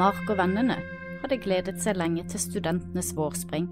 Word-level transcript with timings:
Mark 0.00 0.30
og 0.32 0.38
vennene 0.38 0.78
hadde 1.20 1.36
gledet 1.42 1.80
seg 1.82 1.98
lenge 2.00 2.22
til 2.32 2.40
studentenes 2.40 3.10
vårspring, 3.12 3.66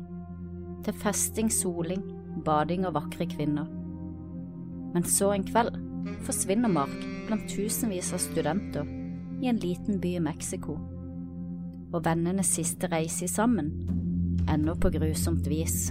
til 0.84 0.96
festing, 1.00 1.48
soling, 1.48 2.02
bading 2.44 2.84
og 2.84 2.98
vakre 2.98 3.24
kvinner. 3.30 3.64
Men 4.92 5.06
så 5.08 5.30
en 5.32 5.46
kveld 5.48 5.72
forsvinner 6.26 6.68
Mark 6.68 6.98
blant 7.28 7.48
tusenvis 7.48 8.12
av 8.12 8.20
studenter 8.20 8.84
i 9.40 9.48
en 9.48 9.60
liten 9.62 10.02
by 10.02 10.18
i 10.18 10.24
Mexico, 10.26 10.76
og 11.94 12.04
vennenes 12.04 12.52
siste 12.58 12.90
reise 12.92 13.30
sammen 13.32 13.72
ender 14.52 14.76
på 14.76 14.92
grusomt 14.98 15.48
vis. 15.48 15.86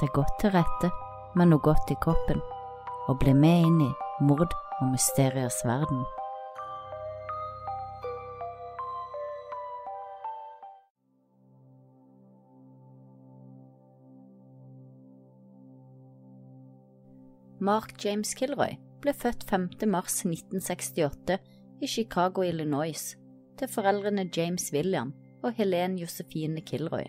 Deg 0.00 0.12
godt 0.16 0.38
til 0.40 0.54
rette 0.54 0.90
med 1.36 1.50
noe 1.50 1.62
godt 1.62 1.90
i 1.92 1.98
kroppen, 2.02 2.40
og 3.08 3.20
bli 3.20 3.34
med 3.36 3.66
inn 3.68 3.82
i 3.84 3.90
mord 4.24 4.48
og 4.80 4.88
mysteriers 4.92 5.60
verden. 5.64 6.02
Mark 17.60 17.92
James 18.00 18.32
Kilroy 18.34 18.78
ble 19.04 19.12
født 19.12 19.44
5. 19.44 19.68
mars 19.92 20.22
1968 20.24 21.36
i 21.84 21.86
Chicago, 21.86 22.40
Illinois, 22.42 23.02
til 23.60 23.68
foreldrene 23.68 24.30
James 24.36 24.70
William 24.72 25.12
og 25.44 25.52
Helene 25.58 26.00
Josefine 26.00 26.64
Kilroy. 26.64 27.04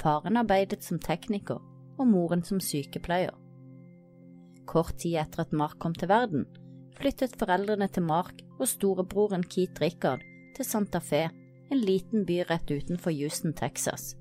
Faren 0.00 0.40
arbeidet 0.40 0.84
som 0.84 0.98
tekniker 0.98 1.60
og 1.98 2.08
moren 2.10 2.42
som 2.46 2.60
sykepleier. 2.62 3.34
Kort 4.66 4.96
tid 5.02 5.18
etter 5.20 5.44
at 5.44 5.52
Mark 5.52 5.78
kom 5.82 5.94
til 5.94 6.10
verden, 6.10 6.46
flyttet 6.98 7.36
foreldrene 7.40 7.88
til 7.92 8.06
Mark 8.06 8.40
og 8.58 8.68
storebroren 8.70 9.44
Keith 9.44 9.82
Richard 9.82 10.24
til 10.56 10.66
Santa 10.66 11.00
Fe, 11.02 11.28
en 11.72 11.80
liten 11.80 12.24
by 12.28 12.42
rett 12.48 12.70
utenfor 12.70 13.14
Houston, 13.14 13.54
Texas. 13.56 14.14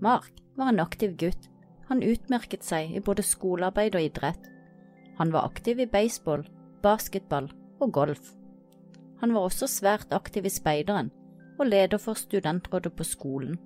Mark 0.00 0.32
var 0.56 0.72
en 0.72 0.82
aktiv 0.82 1.16
gutt. 1.18 1.48
Han 1.88 2.04
utmerket 2.04 2.66
seg 2.66 2.92
i 2.94 3.00
både 3.00 3.24
skolearbeid 3.24 3.96
og 3.96 4.04
idrett. 4.04 4.42
Han 5.18 5.32
var 5.32 5.48
aktiv 5.48 5.80
i 5.80 5.88
baseball, 5.88 6.44
basketball 6.82 7.48
og 7.80 7.92
golf. 7.92 8.34
Han 9.22 9.32
var 9.34 9.48
også 9.48 9.66
svært 9.66 10.12
aktiv 10.14 10.46
i 10.46 10.52
speideren 10.52 11.10
og 11.58 11.66
leder 11.66 11.98
for 11.98 12.18
studentrådet 12.18 12.92
på 12.94 13.06
skolen. 13.06 13.56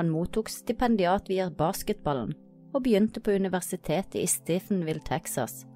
Han 0.00 0.08
mottok 0.08 0.48
stipendiat 0.48 1.26
via 1.28 1.50
basketballen 1.52 2.30
og 2.72 2.86
begynte 2.86 3.20
på 3.20 3.34
universitetet 3.36 4.14
i 4.16 4.26
Stephenville, 4.26 5.02
Texas. 5.04 5.66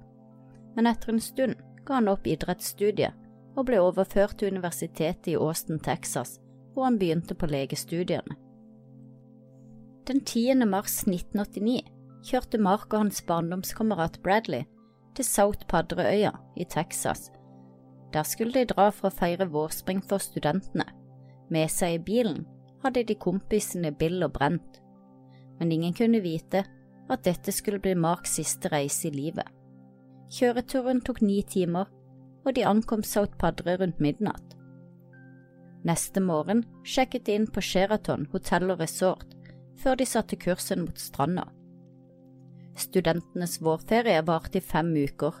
Men 0.73 0.89
etter 0.89 1.11
en 1.13 1.21
stund 1.21 1.59
ga 1.85 1.99
han 1.99 2.09
opp 2.09 2.25
idrettsstudiet 2.25 3.13
og 3.53 3.67
ble 3.67 3.77
overført 3.83 4.39
til 4.39 4.55
universitetet 4.55 5.29
i 5.29 5.35
Austin, 5.37 5.77
Texas, 5.77 6.39
hvor 6.73 6.87
han 6.87 6.97
begynte 6.97 7.37
på 7.37 7.51
legestudiene. 7.51 8.39
Den 10.09 10.23
10. 10.25 10.65
mars 10.65 11.03
1989 11.05 11.85
kjørte 12.25 12.57
Mark 12.57 12.89
og 12.95 13.03
hans 13.03 13.21
barndomskamerat 13.29 14.17
Bradley 14.25 14.65
til 15.13 15.29
South 15.29 15.69
Padreøya 15.69 16.33
i 16.57 16.65
Texas. 16.65 17.29
Der 18.09 18.25
skulle 18.25 18.57
de 18.57 18.73
dra 18.73 18.89
for 18.89 19.11
å 19.11 19.17
feire 19.21 19.45
vårspring 19.53 20.01
for 20.01 20.17
studentene. 20.17 20.89
Med 21.53 21.69
seg 21.69 21.99
i 21.99 22.03
bilen 22.09 22.47
hadde 22.85 23.03
de 23.09 23.17
kompisene 23.17 23.91
Bill 23.97 24.23
og 24.25 24.35
Brent, 24.37 24.81
men 25.59 25.71
ingen 25.73 25.93
kunne 25.97 26.21
vite 26.23 26.63
at 27.09 27.25
dette 27.25 27.53
skulle 27.53 27.81
bli 27.81 27.95
Marks 27.97 28.37
siste 28.37 28.69
reise 28.73 29.09
i 29.09 29.13
livet. 29.13 29.47
Kjøreturen 30.33 31.01
tok 31.05 31.21
ni 31.21 31.41
timer, 31.45 31.89
og 32.45 32.53
de 32.57 32.65
ankom 32.65 33.03
South 33.03 33.37
Padre 33.41 33.77
rundt 33.81 34.01
midnatt. 34.01 34.55
Neste 35.85 36.21
morgen 36.21 36.63
sjekket 36.85 37.27
de 37.27 37.35
inn 37.37 37.45
på 37.49 37.61
Sheraton 37.61 38.25
hotell 38.31 38.71
og 38.73 38.81
resort 38.81 39.27
før 39.81 39.99
de 39.99 40.07
satte 40.09 40.37
kursen 40.39 40.85
mot 40.85 40.97
stranda. 41.01 41.45
Studentenes 42.75 43.59
vårferie 43.63 44.21
varte 44.27 44.59
i 44.59 44.65
fem 44.65 44.89
uker, 44.97 45.35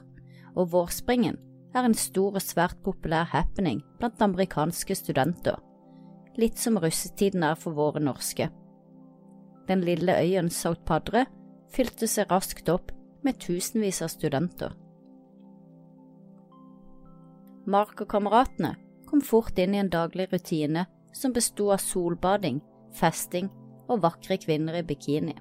og 0.55 0.71
vårspringen 0.71 1.39
er 1.75 1.87
en 1.87 1.97
stor 1.97 2.37
og 2.37 2.43
svært 2.43 2.77
populær 2.85 3.27
happening 3.33 3.81
blant 3.99 4.21
amerikanske 4.21 4.95
studenter, 4.95 5.57
litt 6.39 6.59
som 6.59 6.77
russetiden 6.79 7.43
er 7.43 7.57
for 7.59 7.75
våre 7.77 8.01
norske. 8.03 8.49
Den 9.67 9.81
lille 9.81 10.17
øyen 10.21 10.49
South 10.49 10.83
Padre 10.85 11.25
fylte 11.73 12.07
seg 12.07 12.29
raskt 12.31 12.69
opp 12.69 12.91
med 13.25 13.39
tusenvis 13.41 14.01
av 14.05 14.11
studenter. 14.13 14.75
Mark 17.65 18.03
og 18.03 18.09
kameratene 18.11 18.75
kom 19.09 19.23
fort 19.25 19.57
inn 19.57 19.73
i 19.73 19.81
en 19.81 19.89
daglig 19.89 20.27
rutine 20.33 20.85
som 21.15 21.33
besto 21.33 21.71
av 21.73 21.81
solbading, 21.81 22.59
festing 22.93 23.49
og 23.89 24.03
vakre 24.03 24.37
kvinner 24.41 24.77
i 24.77 24.85
bikini. 24.85 25.33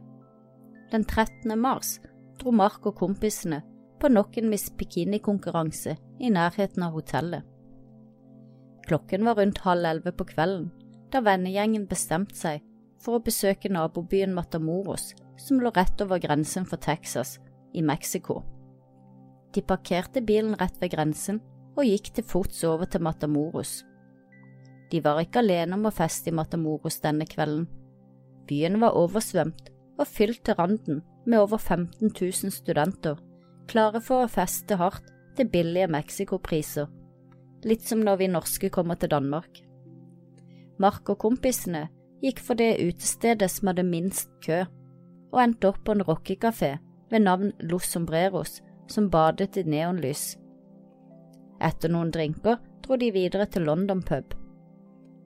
Den 0.92 1.04
13. 1.04 1.52
mars 1.58 1.98
dro 2.40 2.52
Mark 2.54 2.86
og 2.86 2.96
kompisene 2.96 3.60
på 4.00 4.08
nok 4.08 4.38
en 4.38 4.48
Miss 4.52 4.70
Bikini-konkurranse 4.70 5.96
i 6.20 6.30
nærheten 6.32 6.84
av 6.86 6.96
hotellet. 6.96 7.44
Klokken 8.84 9.24
var 9.24 9.38
rundt 9.40 9.62
halv 9.64 9.86
elleve 9.88 10.12
på 10.12 10.26
kvelden 10.28 10.70
da 11.14 11.22
vennegjengen 11.22 11.86
bestemte 11.86 12.34
seg 12.34 12.62
for 12.98 13.18
å 13.18 13.22
besøke 13.22 13.70
nabobyen 13.70 14.34
Matamoros, 14.34 15.12
som 15.38 15.60
lå 15.62 15.70
rett 15.76 16.00
over 16.02 16.18
grensen 16.22 16.66
for 16.66 16.80
Texas, 16.82 17.38
i 17.74 17.82
Mexico. 17.82 18.40
De 19.54 19.62
parkerte 19.62 20.22
bilen 20.22 20.56
rett 20.58 20.76
ved 20.82 20.94
grensen 20.94 21.40
og 21.74 21.86
gikk 21.86 22.12
til 22.14 22.26
fots 22.26 22.62
over 22.66 22.90
til 22.90 23.02
Matamoros. 23.06 23.82
De 24.90 25.00
var 25.02 25.20
ikke 25.22 25.42
alene 25.42 25.78
om 25.78 25.86
å 25.86 25.94
feste 25.94 26.30
i 26.30 26.34
Matamoros 26.34 27.00
denne 27.02 27.26
kvelden. 27.30 27.66
Byen 28.48 28.78
var 28.82 28.98
oversvømt 28.98 29.70
og 29.98 30.10
fylt 30.10 30.42
til 30.46 30.58
randen 30.58 31.02
med 31.24 31.40
over 31.40 31.58
15 31.58 32.10
000 32.10 32.54
studenter, 32.54 33.18
klare 33.70 34.02
for 34.02 34.24
å 34.24 34.30
feste 34.30 34.78
hardt 34.80 35.06
til 35.38 35.50
billige 35.50 35.90
Mexico-priser, 35.90 36.90
litt 37.66 37.86
som 37.86 38.02
når 38.04 38.20
vi 38.22 38.30
norske 38.30 38.70
kommer 38.74 38.98
til 39.00 39.10
Danmark. 39.14 39.63
Mark 40.82 41.08
og 41.12 41.20
kompisene 41.22 41.88
gikk 42.24 42.40
for 42.42 42.58
det 42.58 42.78
utestedet 42.82 43.50
som 43.52 43.70
hadde 43.70 43.86
minst 43.86 44.30
kø, 44.44 44.64
og 45.34 45.42
endte 45.42 45.70
opp 45.70 45.82
på 45.84 45.94
en 45.94 46.04
rockekafé 46.06 46.76
ved 47.10 47.26
navn 47.26 47.52
Los 47.60 47.90
Sombreros, 47.92 48.60
som 48.88 49.10
badet 49.10 49.56
i 49.56 49.64
neonlys. 49.66 50.34
Etter 51.62 51.92
noen 51.92 52.10
drinker 52.14 52.58
dro 52.84 52.98
de 53.00 53.10
videre 53.14 53.46
til 53.46 53.64
London 53.68 54.02
pub. 54.04 54.34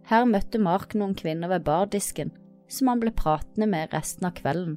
Her 0.08 0.28
møtte 0.28 0.60
Mark 0.62 0.94
noen 0.94 1.16
kvinner 1.18 1.50
ved 1.52 1.66
bardisken 1.66 2.30
som 2.68 2.90
han 2.92 3.00
ble 3.00 3.12
pratende 3.16 3.66
med 3.70 3.92
resten 3.94 4.28
av 4.28 4.36
kvelden, 4.36 4.76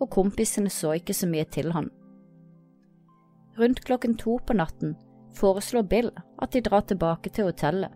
og 0.00 0.10
kompisene 0.12 0.70
så 0.72 0.96
ikke 0.98 1.14
så 1.14 1.28
mye 1.30 1.46
til 1.50 1.70
han. 1.74 1.88
Rundt 3.56 3.84
klokken 3.86 4.16
to 4.20 4.36
på 4.46 4.56
natten 4.58 4.96
foreslår 5.36 5.86
Bill 5.88 6.10
at 6.42 6.52
de 6.52 6.60
drar 6.64 6.84
tilbake 6.88 7.30
til 7.32 7.48
hotellet. 7.48 7.92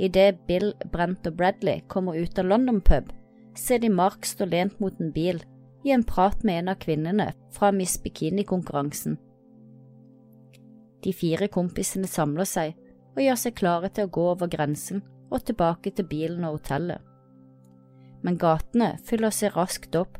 Idet 0.00 0.46
Bill, 0.48 0.72
Brent 0.92 1.26
og 1.28 1.36
Bradley 1.36 1.82
kommer 1.92 2.16
ut 2.16 2.38
av 2.40 2.48
London 2.48 2.80
pub, 2.80 3.10
ser 3.54 3.82
de 3.82 3.90
Mark 3.92 4.24
stå 4.24 4.48
lent 4.48 4.78
mot 4.80 4.96
en 5.00 5.12
bil 5.12 5.42
i 5.84 5.92
en 5.92 6.04
prat 6.04 6.40
med 6.44 6.62
en 6.62 6.72
av 6.72 6.80
kvinnene 6.80 7.32
fra 7.52 7.72
Miss 7.72 7.98
Bikini-konkurransen. 8.00 9.18
De 11.04 11.12
fire 11.16 11.48
kompisene 11.52 12.08
samler 12.08 12.48
seg 12.48 12.74
og 13.16 13.22
gjør 13.24 13.38
seg 13.44 13.56
klare 13.60 13.92
til 13.92 14.08
å 14.08 14.14
gå 14.16 14.26
over 14.32 14.50
grensen 14.52 15.04
og 15.30 15.44
tilbake 15.48 15.92
til 15.92 16.08
bilen 16.08 16.44
og 16.48 16.60
hotellet 16.60 17.06
men 18.22 18.38
gatene 18.40 18.94
fyller 19.06 19.32
seg 19.34 19.54
raskt 19.56 19.96
opp, 19.96 20.18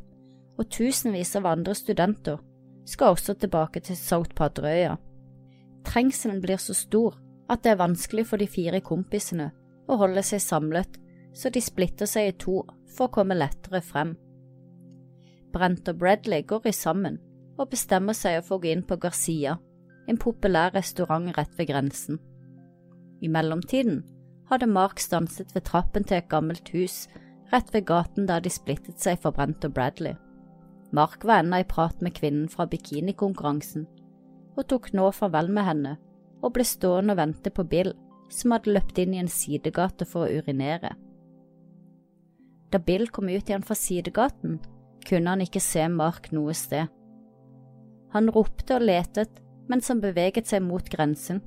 og 0.59 0.69
tusenvis 0.73 1.35
av 1.39 1.49
andre 1.49 1.75
studenter 1.77 2.41
skal 2.89 3.15
også 3.15 3.37
tilbake 3.41 3.83
til 3.85 3.97
South 3.97 4.35
Padreøya. 4.37 4.97
Trengselen 5.87 6.41
blir 6.45 6.61
så 6.61 6.77
stor 6.77 7.17
at 7.51 7.63
det 7.65 7.75
er 7.75 7.81
vanskelig 7.81 8.27
for 8.29 8.41
de 8.41 8.49
fire 8.51 8.81
kompisene 8.85 9.51
å 9.91 9.99
holder 10.01 10.27
seg 10.27 10.43
samlet, 10.45 10.99
så 11.35 11.51
de 11.51 11.63
splitter 11.63 12.09
seg 12.11 12.31
i 12.31 12.37
to 12.39 12.61
for 12.91 13.09
å 13.09 13.15
komme 13.15 13.37
lettere 13.39 13.83
frem. 13.85 14.15
Brent 15.51 15.89
og 15.91 15.99
Bradley 15.99 16.47
går 16.47 16.71
i 16.71 16.75
sammen 16.75 17.19
og 17.59 17.71
bestemmer 17.73 18.17
seg 18.17 18.41
for 18.47 18.59
å 18.59 18.63
gå 18.63 18.71
inn 18.71 18.87
på 18.87 18.99
Garcia, 19.03 19.59
en 20.09 20.19
populær 20.19 20.73
restaurant 20.75 21.31
rett 21.37 21.53
ved 21.59 21.71
grensen. 21.71 22.19
I 23.21 23.29
mellomtiden 23.29 24.01
hadde 24.51 24.71
Mark 24.71 25.03
stanset 25.03 25.55
ved 25.55 25.67
trappen 25.69 26.07
til 26.07 26.19
et 26.19 26.31
gammelt 26.31 26.71
hus 26.75 27.05
rett 27.53 27.71
ved 27.75 27.87
gaten 27.91 28.27
der 28.31 28.43
de 28.43 28.51
splittet 28.51 29.03
seg 29.03 29.21
for 29.23 29.35
Brent 29.35 29.65
og 29.67 29.75
Bradley. 29.77 30.17
Mark 30.95 31.25
var 31.27 31.43
ennå 31.43 31.61
i 31.63 31.69
prat 31.69 32.01
med 32.03 32.17
kvinnen 32.17 32.49
fra 32.51 32.67
bikinikonkurransen, 32.71 33.87
og 34.57 34.67
tok 34.71 34.91
nå 34.97 35.11
farvel 35.15 35.51
med 35.55 35.67
henne 35.67 35.97
og 36.41 36.55
ble 36.57 36.65
stående 36.67 37.15
og 37.15 37.21
vente 37.21 37.53
på 37.55 37.67
Bill, 37.69 37.93
som 38.31 38.55
hadde 38.55 38.73
løpt 38.75 38.99
inn 39.03 39.15
i 39.15 39.21
en 39.23 39.31
sidegate 39.31 40.07
for 40.09 40.27
å 40.27 40.41
urinere. 40.41 40.95
Da 42.71 42.79
Bill 42.79 43.09
kom 43.11 43.29
ut 43.29 43.51
igjen 43.51 43.67
fra 43.67 43.75
sidegaten, 43.75 44.61
kunne 45.07 45.33
han 45.33 45.43
ikke 45.43 45.63
se 45.63 45.87
Mark 45.91 46.31
noe 46.35 46.55
sted. 46.55 46.87
Han 48.15 48.31
ropte 48.35 48.77
og 48.77 48.87
letet 48.87 49.41
mens 49.71 49.91
han 49.91 50.03
beveget 50.03 50.51
seg 50.51 50.65
mot 50.67 50.87
grensen, 50.91 51.43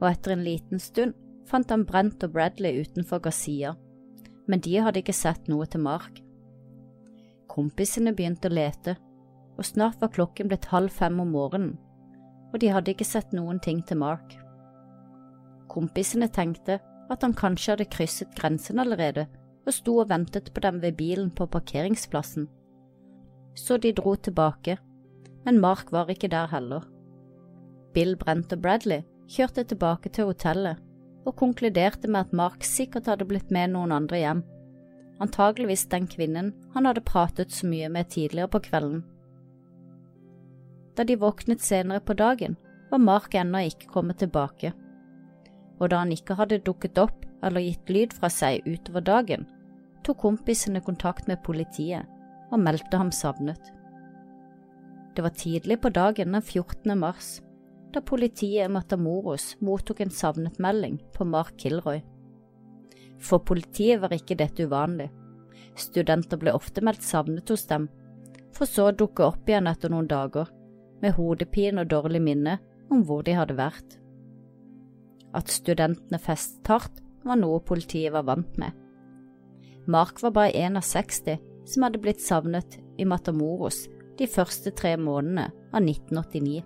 og 0.00 0.08
etter 0.10 0.34
en 0.34 0.46
liten 0.46 0.82
stund 0.82 1.14
fant 1.50 1.70
han 1.70 1.84
Brent 1.86 2.22
og 2.26 2.34
Bradley 2.34 2.82
utenfor 2.82 3.22
Gazia, 3.22 3.74
men 4.50 4.62
de 4.62 4.78
hadde 4.82 5.02
ikke 5.02 5.14
sett 5.14 5.50
noe 5.50 5.66
til 5.70 5.82
Mark. 5.84 6.18
Kompisene 7.50 8.14
begynte 8.14 8.50
å 8.50 8.54
lete, 8.54 8.96
og 9.58 9.66
snart 9.66 10.00
var 10.02 10.12
klokken 10.14 10.50
blitt 10.50 10.70
halv 10.70 10.94
fem 10.94 11.18
om 11.22 11.34
morgenen, 11.34 11.74
og 12.50 12.58
de 12.62 12.70
hadde 12.74 12.94
ikke 12.94 13.06
sett 13.06 13.34
noen 13.34 13.58
ting 13.62 13.82
til 13.86 14.00
Mark. 14.02 14.34
Kompisene 15.70 16.26
tenkte 16.28 16.80
at 17.10 17.22
han 17.22 17.34
kanskje 17.36 17.74
hadde 17.74 17.90
krysset 17.92 18.34
grensen 18.38 18.82
allerede 18.82 19.26
og 19.66 19.74
sto 19.76 19.96
og 20.02 20.08
ventet 20.10 20.50
på 20.54 20.62
dem 20.64 20.80
ved 20.82 20.96
bilen 20.98 21.30
på 21.30 21.46
parkeringsplassen. 21.46 22.48
Så 23.54 23.78
de 23.78 23.92
dro 23.94 24.14
tilbake, 24.16 24.78
men 25.44 25.60
Mark 25.60 25.92
var 25.92 26.10
ikke 26.10 26.30
der 26.30 26.50
heller. 26.50 26.86
Bill, 27.94 28.16
Brent 28.16 28.52
og 28.54 28.62
Bradley 28.62 29.02
kjørte 29.30 29.64
tilbake 29.64 30.10
til 30.14 30.30
hotellet 30.30 30.80
og 31.26 31.36
konkluderte 31.36 32.08
med 32.08 32.26
at 32.26 32.32
Mark 32.32 32.64
sikkert 32.64 33.06
hadde 33.10 33.26
blitt 33.28 33.50
med 33.52 33.74
noen 33.74 33.92
andre 33.92 34.18
hjem, 34.22 34.42
antageligvis 35.20 35.86
den 35.92 36.06
kvinnen 36.10 36.52
han 36.74 36.88
hadde 36.88 37.04
pratet 37.04 37.52
så 37.52 37.68
mye 37.68 37.90
med 37.92 38.08
tidligere 38.10 38.50
på 38.50 38.62
kvelden. 38.70 39.02
Da 40.96 41.04
de 41.04 41.18
våknet 41.20 41.62
senere 41.62 42.00
på 42.00 42.16
dagen, 42.16 42.56
var 42.90 42.98
Mark 42.98 43.34
ennå 43.38 43.62
ikke 43.68 43.90
kommet 43.92 44.18
tilbake, 44.18 44.72
og 45.80 45.90
da 45.90 46.02
han 46.04 46.12
ikke 46.14 46.36
hadde 46.38 46.60
dukket 46.66 47.00
opp 47.00 47.26
eller 47.42 47.64
gitt 47.64 47.90
lyd 47.90 48.14
fra 48.16 48.30
seg 48.32 48.66
utover 48.68 49.04
dagen, 49.04 49.46
tok 50.04 50.20
kompisene 50.22 50.82
kontakt 50.84 51.28
med 51.28 51.42
politiet 51.44 52.08
og 52.50 52.60
meldte 52.60 53.00
ham 53.00 53.12
savnet. 53.14 53.72
Det 55.14 55.24
var 55.24 55.34
tidlig 55.36 55.80
på 55.82 55.90
dagen 55.92 56.36
den 56.36 56.42
14. 56.42 56.98
mars, 56.98 57.40
da 57.90 58.00
politiet 58.00 58.68
i 58.68 58.72
Matamoros 58.72 59.56
mottok 59.60 60.00
en 60.04 60.12
savnet-melding 60.14 61.00
på 61.16 61.26
Mark 61.26 61.56
Kilroy. 61.58 62.02
For 63.18 63.42
politiet 63.42 64.00
var 64.00 64.14
ikke 64.14 64.38
dette 64.38 64.68
uvanlig. 64.68 65.10
Studenter 65.76 66.38
ble 66.40 66.54
ofte 66.54 66.84
meldt 66.84 67.02
savnet 67.04 67.50
hos 67.50 67.66
dem, 67.68 67.88
for 68.54 68.70
så 68.70 68.90
å 68.90 68.96
dukke 68.96 69.26
opp 69.26 69.48
igjen 69.48 69.68
etter 69.70 69.92
noen 69.92 70.08
dager, 70.10 70.48
med 71.02 71.16
hodepine 71.16 71.82
og 71.82 71.90
dårlig 71.90 72.22
minne 72.22 72.58
om 72.90 73.02
hvor 73.06 73.24
de 73.26 73.34
hadde 73.36 73.58
vært. 73.58 73.99
At 75.36 75.52
studentene 75.52 76.18
festet 76.18 76.66
hardt, 76.70 77.02
var 77.24 77.36
noe 77.36 77.60
politiet 77.60 78.14
var 78.14 78.24
vant 78.24 78.56
med. 78.58 78.72
Mark 79.90 80.22
var 80.22 80.32
bare 80.32 80.56
en 80.56 80.78
av 80.80 80.86
60 80.86 81.38
som 81.68 81.84
hadde 81.84 82.00
blitt 82.02 82.22
savnet 82.22 82.78
i 82.98 83.04
Matamoros 83.04 83.84
de 84.18 84.28
første 84.28 84.72
tre 84.76 84.94
månedene 85.00 85.50
av 85.72 85.84
1989. 85.84 86.62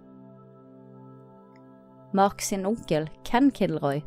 Mark 2.15 2.43
sin 2.47 2.67
onkel, 2.67 3.09
Ken 3.27 3.51
Kilroy, 3.51 4.03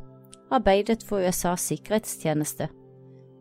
arbeidet 0.52 1.04
for 1.04 1.20
USAs 1.20 1.66
sikkerhetstjeneste, 1.68 2.70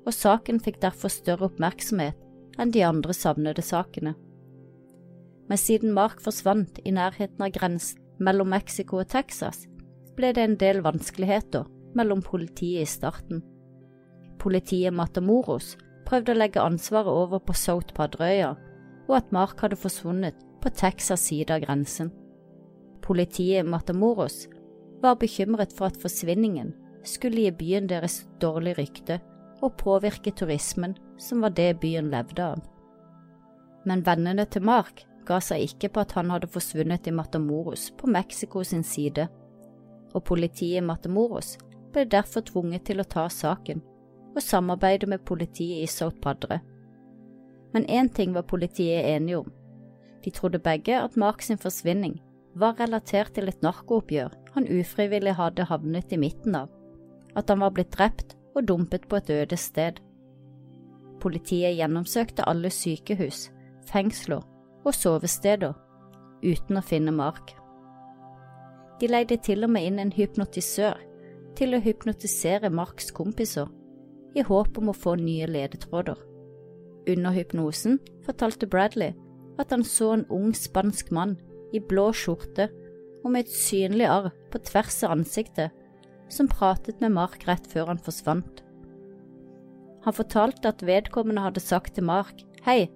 og 0.06 0.14
saken 0.14 0.58
fikk 0.62 0.80
derfor 0.82 1.10
større 1.10 1.46
oppmerksomhet 1.50 2.19
enn 2.58 2.72
de 2.74 2.82
andre 2.86 3.14
savnede 3.14 3.62
sakene. 3.62 4.16
Men 5.46 5.60
siden 5.60 5.94
Mark 5.94 6.19
forsvant 6.22 6.80
i 6.82 6.94
nærheten 6.94 7.42
av 7.42 7.54
grensen 7.54 8.02
mellom 8.19 8.50
Mexico 8.50 8.98
og 9.02 9.10
Texas, 9.12 9.66
ble 10.16 10.32
det 10.36 10.44
en 10.44 10.56
del 10.60 10.82
vanskeligheter 10.84 11.66
mellom 11.96 12.22
politiet 12.24 12.84
i 12.84 12.90
starten. 12.90 13.42
Politiet 14.40 14.94
Matamoros 14.94 15.74
prøvde 16.06 16.34
å 16.34 16.38
legge 16.38 16.62
ansvaret 16.62 17.12
over 17.12 17.42
på 17.42 17.56
South 17.56 17.94
Padrøya, 17.96 18.54
og 19.06 19.14
at 19.18 19.32
Mark 19.34 19.60
hadde 19.62 19.78
forsvunnet 19.78 20.38
på 20.62 20.72
Texas' 20.74 21.28
side 21.28 21.54
av 21.54 21.62
grensen. 21.64 22.12
Politiet 23.02 23.66
Matamoros 23.66 24.46
var 25.02 25.18
bekymret 25.20 25.74
for 25.76 25.90
at 25.90 25.98
forsvinningen 26.00 26.72
skulle 27.06 27.46
gi 27.46 27.52
byen 27.54 27.86
deres 27.90 28.24
dårlig 28.42 28.76
rykte 28.78 29.20
og 29.64 29.76
påvirke 29.80 30.32
turismen, 30.36 30.96
som 31.19 31.40
var 31.44 31.54
det 31.56 31.78
byen 31.80 32.10
levde 32.12 32.44
av. 32.44 32.62
Men 33.86 34.02
vennene 34.04 34.44
til 34.50 34.66
Mark 34.66 35.04
ga 35.26 35.38
seg 35.42 35.64
ikke 35.64 35.92
på 35.94 36.02
at 36.02 36.14
han 36.19 36.30
hadde 36.34 36.50
forsvunnet 36.50 37.06
i 37.06 37.14
Matamoros 37.14 37.88
på 37.98 38.10
Mexico 38.10 38.62
sin 38.64 38.84
side, 38.84 39.28
og 40.14 40.25
politiet 40.25 40.82
i 40.82 40.85
Matamoros 40.85 41.56
ble 41.93 42.06
derfor 42.12 42.44
tvunget 42.47 42.87
til 42.88 43.00
å 43.00 43.08
ta 43.08 43.26
saken 43.32 43.82
og 44.37 44.44
samarbeide 44.44 45.08
med 45.08 45.25
politiet 45.25 45.82
i 45.82 45.91
South 45.91 46.20
Padre. 46.20 46.61
Men 47.73 47.87
én 47.88 48.08
ting 48.12 48.35
var 48.35 48.49
politiet 48.49 49.08
enige 49.08 49.38
om. 49.38 49.53
De 50.25 50.31
trodde 50.31 50.61
begge 50.61 50.99
at 51.00 51.17
Mark 51.17 51.43
sin 51.43 51.58
forsvinning 51.58 52.19
var 52.56 52.76
relatert 52.81 53.35
til 53.37 53.49
et 53.49 53.62
narkooppgjør 53.64 54.35
han 54.55 54.69
ufrivillig 54.73 55.37
hadde 55.37 55.67
havnet 55.69 56.12
i 56.12 56.20
midten 56.20 56.56
av, 56.56 56.70
at 57.37 57.49
han 57.53 57.61
var 57.61 57.75
blitt 57.76 57.93
drept 57.97 58.37
og 58.56 58.64
dumpet 58.69 59.08
på 59.08 59.20
et 59.20 59.31
øde 59.31 59.56
sted. 59.61 60.00
Politiet 61.20 61.76
gjennomsøkte 61.76 62.47
alle 62.49 62.70
sykehus, 62.73 63.50
fengsler 63.88 64.44
og 64.85 64.97
sovesteder 64.97 65.76
uten 66.44 66.81
å 66.81 66.85
finne 66.85 67.12
Mark. 67.12 67.53
De 69.00 69.08
leide 69.10 69.37
til 69.44 69.66
og 69.66 69.72
med 69.75 69.84
inn 69.88 70.00
en 70.00 70.12
hypnotisør 70.14 71.00
til 71.56 71.76
å 71.76 71.81
hypnotisere 71.81 72.70
Marks 72.72 73.10
kompiser, 73.16 73.69
i 74.37 74.44
håp 74.44 74.78
om 74.81 74.90
å 74.93 74.96
få 74.96 75.16
nye 75.20 75.48
ledetråder. 75.48 76.16
Under 77.08 77.32
hypnosen 77.37 78.00
fortalte 78.26 78.69
Bradley 78.69 79.14
at 79.60 79.72
han 79.72 79.84
så 79.87 80.12
en 80.14 80.26
ung 80.32 80.52
spansk 80.56 81.12
mann 81.14 81.37
i 81.76 81.81
blå 81.81 82.10
skjorte 82.16 82.69
og 83.22 83.32
med 83.32 83.46
et 83.46 83.54
synlig 83.56 84.08
arr 84.10 84.31
på 84.52 84.60
tvers 84.69 84.98
av 85.06 85.16
ansiktet, 85.16 85.72
som 86.28 86.50
pratet 86.50 87.00
med 87.00 87.14
Mark 87.14 87.46
rett 87.48 87.66
før 87.70 87.93
han 87.93 88.02
forsvant. 88.02 88.62
Han 90.06 90.14
fortalte 90.14 90.70
at 90.70 90.84
vedkommende 90.87 91.43
hadde 91.43 91.62
sagt 91.62 91.96
til 91.96 92.06
Mark, 92.06 92.44
hei, 92.62 92.87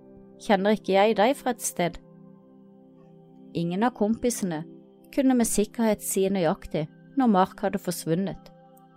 kjenner 0.43 0.76
ikke 0.76 0.94
jeg 0.94 1.17
deg 1.19 1.35
fra 1.38 1.55
et 1.55 1.64
sted? 1.64 1.97
Ingen 3.58 3.82
av 3.82 3.97
kompisene 3.99 4.62
kunne 5.15 5.37
med 5.37 5.49
sikkerhet 5.49 6.03
si 6.05 6.27
nøyaktig 6.31 6.87
når 7.19 7.33
Mark 7.33 7.62
hadde 7.64 7.81
forsvunnet, 7.83 8.50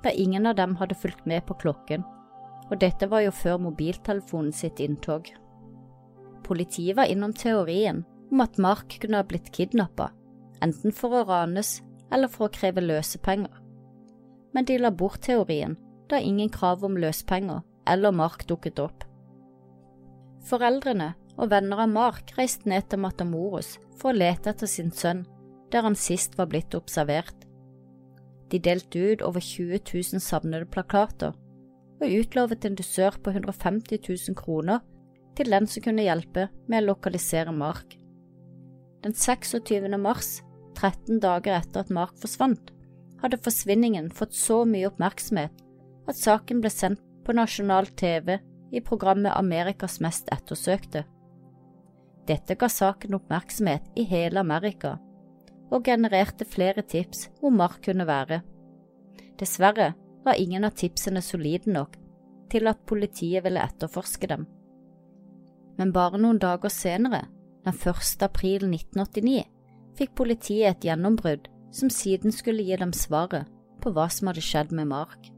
da 0.03 0.11
ingen 0.11 0.47
av 0.49 0.57
dem 0.59 0.75
hadde 0.79 0.97
fulgt 0.97 1.25
med 1.29 1.45
på 1.47 1.57
klokken, 1.61 2.03
og 2.69 2.79
dette 2.81 3.09
var 3.11 3.25
jo 3.25 3.33
før 3.35 3.59
mobiltelefonen 3.67 4.53
sitt 4.55 4.81
inntog. 4.83 5.27
Politiet 6.43 6.97
var 6.97 7.11
innom 7.11 7.33
teorien 7.33 8.03
om 8.31 8.43
at 8.43 8.59
Mark 8.61 8.97
kunne 9.01 9.19
ha 9.21 9.27
blitt 9.27 9.51
kidnappa, 9.55 10.11
enten 10.63 10.95
for 10.95 11.19
å 11.19 11.25
ranes 11.27 11.81
eller 12.13 12.31
for 12.31 12.47
å 12.47 12.53
kreve 12.53 12.83
løsepenger, 12.83 13.51
men 14.53 14.69
de 14.69 14.77
la 14.77 14.91
bort 14.91 15.23
teorien 15.25 15.77
da 16.09 16.19
ingen 16.21 16.51
krav 16.53 16.83
om 16.85 16.97
løspenger 16.99 17.63
eller 17.89 18.15
Mark 18.15 18.45
dukket 18.47 18.79
opp. 18.83 19.03
Foreldrene 20.47 21.13
og 21.37 21.49
venner 21.49 21.85
av 21.85 21.89
Mark 21.89 22.33
reiste 22.37 22.69
ned 22.69 22.89
til 22.89 23.01
Matamoros 23.01 23.77
for 23.97 24.11
å 24.11 24.17
lete 24.17 24.51
etter 24.51 24.69
sin 24.69 24.91
sønn, 24.93 25.23
der 25.73 25.85
han 25.87 25.97
sist 25.97 26.37
var 26.37 26.51
blitt 26.51 26.75
observert. 26.77 27.35
De 28.51 28.59
delte 28.61 28.99
ut 28.99 29.23
over 29.25 29.41
20 29.41 29.79
000 29.89 30.21
savnede 30.21 30.69
plakater 30.69 31.33
og 32.03 32.11
utlovet 32.11 32.65
en 32.67 32.75
dusør 32.77 33.17
på 33.23 33.33
150 33.33 34.03
000 34.09 34.37
kroner 34.37 34.83
til 35.37 35.49
den 35.49 35.67
som 35.69 35.83
kunne 35.85 36.05
hjelpe 36.05 36.47
med 36.69 36.83
å 36.83 36.91
lokalisere 36.91 37.53
Mark. 37.55 37.95
Den 39.03 39.15
26. 39.17 39.89
mars, 39.99 40.41
13 40.77 41.19
dager 41.23 41.57
etter 41.57 41.83
at 41.83 41.93
Mark 41.93 42.13
forsvant, 42.21 42.71
hadde 43.23 43.39
forsvinningen 43.39 44.11
fått 44.11 44.35
så 44.35 44.61
mye 44.67 44.89
oppmerksomhet 44.91 45.63
at 46.09 46.19
saken 46.19 46.61
ble 46.61 46.71
sendt 46.71 47.01
på 47.23 47.35
nasjonal 47.35 47.87
TV 47.99 48.35
i 48.73 48.81
programmet 48.83 49.35
Amerikas 49.35 49.99
mest 50.03 50.29
ettersøkte. 50.33 51.05
Dette 52.27 52.55
ga 52.59 52.69
saken 52.71 53.15
oppmerksomhet 53.17 53.89
i 53.99 54.05
hele 54.07 54.43
Amerika, 54.43 54.97
og 55.73 55.85
genererte 55.87 56.45
flere 56.45 56.83
tips 56.85 57.27
hvor 57.39 57.53
Mark 57.53 57.81
kunne 57.85 58.05
være. 58.07 58.41
Dessverre 59.39 59.93
var 60.23 60.39
ingen 60.39 60.63
av 60.67 60.75
tipsene 60.77 61.21
solide 61.25 61.71
nok 61.73 61.97
til 62.53 62.69
at 62.69 62.85
politiet 62.89 63.43
ville 63.45 63.63
etterforske 63.63 64.29
dem. 64.29 64.45
Men 65.79 65.93
bare 65.95 66.19
noen 66.21 66.37
dager 66.41 66.69
senere, 66.69 67.25
den 67.65 67.73
1. 67.73 68.21
april 68.21 68.67
1989, 68.69 69.43
fikk 69.97 70.13
politiet 70.17 70.69
et 70.69 70.87
gjennombrudd 70.89 71.49
som 71.73 71.89
siden 71.89 72.33
skulle 72.33 72.65
gi 72.65 72.77
dem 72.77 72.93
svaret 72.93 73.49
på 73.81 73.91
hva 73.93 74.05
som 74.13 74.29
hadde 74.29 74.45
skjedd 74.45 74.73
med 74.75 74.91
Mark. 74.91 75.29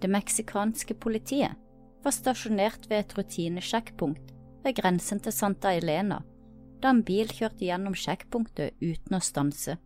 Det 0.00 0.08
meksikanske 0.08 0.94
politiet 1.02 1.58
var 2.04 2.14
stasjonert 2.14 2.86
ved 2.88 3.02
et 3.02 3.16
rutinesjekkpunkt 3.18 4.30
ved 4.64 4.76
grensen 4.78 5.20
til 5.20 5.34
Santa 5.34 5.74
Elena 5.76 6.22
da 6.82 6.92
en 6.94 7.04
bil 7.06 7.30
kjørte 7.30 7.66
gjennom 7.66 7.96
sjekkpunktet 7.96 8.80
uten 8.80 9.16
å 9.16 9.22
stanse. 9.24 9.76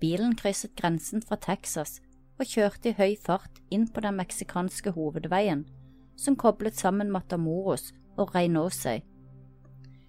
Bilen 0.00 0.36
krysset 0.36 0.76
grensen 0.78 1.22
fra 1.24 1.38
Texas 1.40 2.00
og 2.36 2.48
kjørte 2.50 2.92
i 2.92 2.96
høy 2.98 3.16
fart 3.20 3.62
inn 3.72 3.86
på 3.88 4.02
den 4.04 4.18
meksikanske 4.20 4.92
hovedveien 4.96 5.64
som 6.16 6.36
koblet 6.36 6.76
sammen 6.76 7.12
Matamoros 7.12 7.90
og 8.16 8.34
Reynosa. 8.34 8.98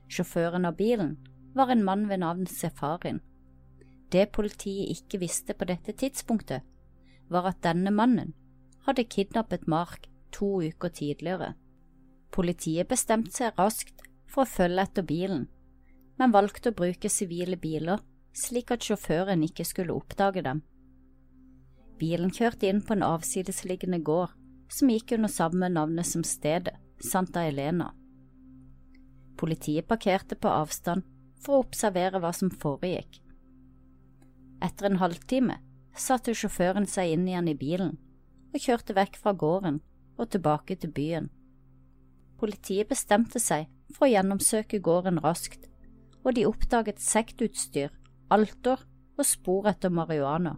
Sjåføren 0.07 0.67
av 0.67 0.77
bilen 0.79 1.17
var 1.55 1.71
en 1.71 1.83
mann 1.83 2.07
ved 2.07 2.21
navn 2.23 2.47
Sefarin. 2.47 3.19
Det 4.11 4.29
politiet 4.31 4.91
ikke 4.93 5.19
visste 5.19 5.53
på 5.53 5.67
dette 5.67 5.91
tidspunktet, 5.91 6.63
var 7.27 7.49
at 7.49 7.63
denne 7.63 7.91
mannen 7.91 8.33
hadde 8.87 9.03
kidnappet 9.03 9.67
Mark 9.67 10.07
to 10.31 10.61
uker 10.63 10.89
tidligere. 10.89 11.53
Politiet 12.31 12.87
bestemte 12.87 13.35
seg 13.35 13.59
raskt 13.59 14.05
for 14.27 14.45
å 14.45 14.51
følge 14.51 14.85
etter 14.87 15.07
bilen, 15.07 15.47
men 16.17 16.33
valgte 16.33 16.71
å 16.71 16.77
bruke 16.77 17.09
sivile 17.11 17.57
biler 17.61 18.01
slik 18.37 18.71
at 18.73 18.85
sjåføren 18.85 19.43
ikke 19.47 19.65
skulle 19.65 19.95
oppdage 19.97 20.43
dem. 20.45 20.61
Bilen 21.97 22.33
kjørte 22.33 22.69
inn 22.69 22.83
på 22.85 22.93
en 22.93 23.05
avsidesliggende 23.05 23.99
gård 24.05 24.33
som 24.73 24.91
gikk 24.91 25.15
under 25.17 25.31
samme 25.31 25.69
navnet 25.71 26.05
som 26.05 26.25
stedet, 26.27 26.75
Santa 27.01 27.45
Elena. 27.45 27.91
Politiet 29.37 29.87
parkerte 29.87 30.35
på 30.35 30.49
avstand 30.49 31.05
for 31.41 31.57
å 31.57 31.63
observere 31.65 32.21
hva 32.21 32.33
som 32.33 32.49
foregikk. 32.49 33.19
Etter 34.65 34.89
en 34.89 35.01
halvtime 35.01 35.59
satte 35.97 36.33
sjåføren 36.37 36.87
seg 36.89 37.13
inn 37.13 37.27
igjen 37.29 37.49
i 37.51 37.57
bilen 37.57 37.95
og 38.53 38.61
kjørte 38.61 38.95
vekk 38.97 39.19
fra 39.21 39.33
gården 39.37 39.79
og 40.17 40.29
tilbake 40.33 40.77
til 40.81 40.93
byen. 40.93 41.29
Politiet 42.41 42.89
bestemte 42.89 43.41
seg 43.41 43.69
for 43.93 44.07
å 44.07 44.11
gjennomsøke 44.11 44.81
gården 44.83 45.21
raskt, 45.23 45.65
og 46.27 46.35
de 46.35 46.43
oppdaget 46.43 46.99
sektutstyr, 46.99 47.93
alter 48.29 48.81
og 49.15 49.25
spor 49.25 49.69
etter 49.71 49.93
marihuana. 49.93 50.57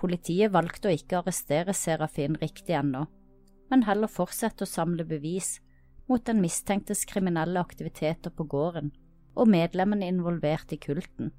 Politiet 0.00 0.54
valgte 0.54 0.88
å 0.88 0.94
ikke 0.96 1.18
arrestere 1.18 1.74
Serafin 1.76 2.38
riktig 2.40 2.72
ennå, 2.78 3.04
men 3.68 3.84
heller 3.84 4.08
fortsette 4.08 4.64
å 4.64 4.70
samle 4.70 5.04
bevis 5.04 5.58
mot 6.08 6.24
den 6.24 6.40
mistenktes 6.40 7.04
kriminelle 7.06 7.60
aktiviteter 7.60 8.32
på 8.32 8.48
gården 8.48 8.88
og 9.36 9.52
medlemmene 9.52 10.08
involvert 10.08 10.72
i 10.72 10.80
kulten. 10.80 11.34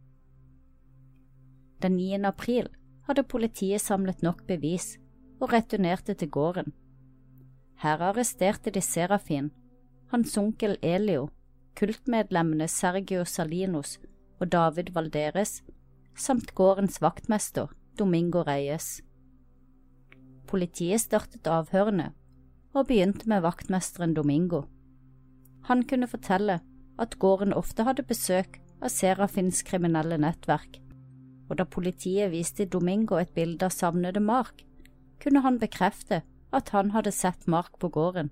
Den 1.81 1.98
9. 1.98 2.22
april 2.29 2.70
hadde 3.10 3.25
politiet 3.25 3.81
samlet 3.81 4.22
nok 4.22 4.46
bevis 4.48 4.93
og 5.41 5.51
returnerte 5.55 6.13
til 6.13 6.29
gården. 6.29 6.70
Her 7.81 8.05
arresterte 8.12 8.70
de 8.70 8.81
Serafin, 8.86 9.50
hans 10.13 10.38
onkel 10.38 10.77
Elio, 10.86 11.31
kultmedlemmene 11.78 12.68
Sergio 12.68 13.24
Salinos 13.25 13.98
og 14.40 14.51
David 14.51 14.92
Valderes, 14.96 15.62
samt 16.18 16.54
gårdens 16.56 17.01
vaktmester 17.01 17.72
Domingo 18.00 18.44
Reyes. 18.48 19.01
Politiet 20.48 21.01
startet 21.06 21.48
avhørene 21.48 22.12
og 22.74 22.88
begynte 22.88 23.28
med 23.30 23.44
vaktmesteren 23.46 24.13
Domingo. 24.16 24.63
Han 25.70 25.84
kunne 25.88 26.08
fortelle 26.08 26.60
at 27.00 27.18
gården 27.20 27.54
ofte 27.54 27.86
hadde 27.88 28.08
besøk 28.08 28.60
av 28.82 28.90
Serafins 28.90 29.62
kriminelle 29.68 30.18
nettverk, 30.22 30.80
og 31.50 31.60
da 31.60 31.68
politiet 31.68 32.32
viste 32.34 32.66
Domingo 32.66 33.20
et 33.20 33.34
bilde 33.36 33.68
av 33.68 33.75
savnede 33.75 34.24
Mark, 34.24 34.63
kunne 35.22 35.44
han 35.46 35.60
bekrefte 35.62 36.22
at 36.51 36.72
han 36.75 36.92
hadde 36.96 37.13
sett 37.16 37.48
Mark 37.48 37.78
på 37.80 37.92
gården. 37.92 38.32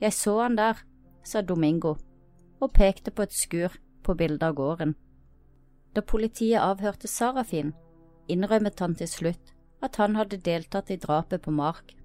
Jeg 0.00 0.14
så 0.16 0.38
han 0.40 0.56
der, 0.56 0.78
sa 1.24 1.42
Domingo, 1.42 1.96
og 2.60 2.72
pekte 2.76 3.10
på 3.10 3.24
et 3.26 3.36
skur 3.36 3.76
på 4.04 4.14
bildet 4.14 4.44
av 4.46 4.56
gården. 4.58 4.94
Da 5.96 6.02
politiet 6.06 6.62
avhørte 6.62 7.08
Sarafin, 7.10 7.72
innrømmet 8.30 8.78
han 8.80 8.94
til 8.94 9.08
slutt 9.10 9.54
at 9.82 9.96
han 9.96 10.16
hadde 10.18 10.42
deltatt 10.44 10.90
i 10.92 10.98
drapet 11.00 11.42
på 11.42 11.54
Mark. 11.54 11.96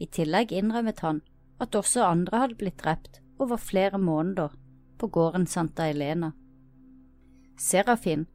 I 0.00 0.08
tillegg 0.10 0.52
innrømmet 0.56 1.02
han 1.04 1.20
at 1.62 1.76
også 1.78 2.02
andre 2.06 2.42
hadde 2.42 2.58
blitt 2.58 2.80
drept 2.82 3.20
over 3.38 3.60
flere 3.60 3.98
måneder 3.98 4.54
på 4.98 5.08
gården 5.12 5.46
Santa 5.46 5.86
Elena. 5.90 6.32
Serafin 7.58 8.26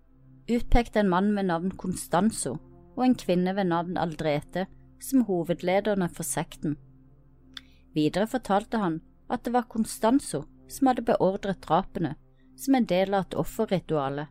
utpekte 0.47 1.01
en 1.01 1.09
mann 1.11 1.33
med 1.35 1.49
navn 1.49 1.73
Constanzo 1.75 2.57
og 2.95 3.03
en 3.03 3.15
kvinne 3.19 3.55
ved 3.55 3.67
navn 3.67 3.97
Aldrete 3.99 4.67
som 5.03 5.25
hovedlederne 5.27 6.07
for 6.09 6.23
sekten. 6.23 6.77
Videre 7.93 8.27
fortalte 8.27 8.79
han 8.79 9.01
at 9.29 9.43
det 9.45 9.53
var 9.53 9.67
Constanzo 9.69 10.45
som 10.71 10.89
hadde 10.89 11.05
beordret 11.07 11.61
drapene 11.63 12.15
som 12.57 12.75
en 12.75 12.87
del 12.89 13.13
av 13.13 13.27
et 13.27 13.37
offerritualet. 13.37 14.27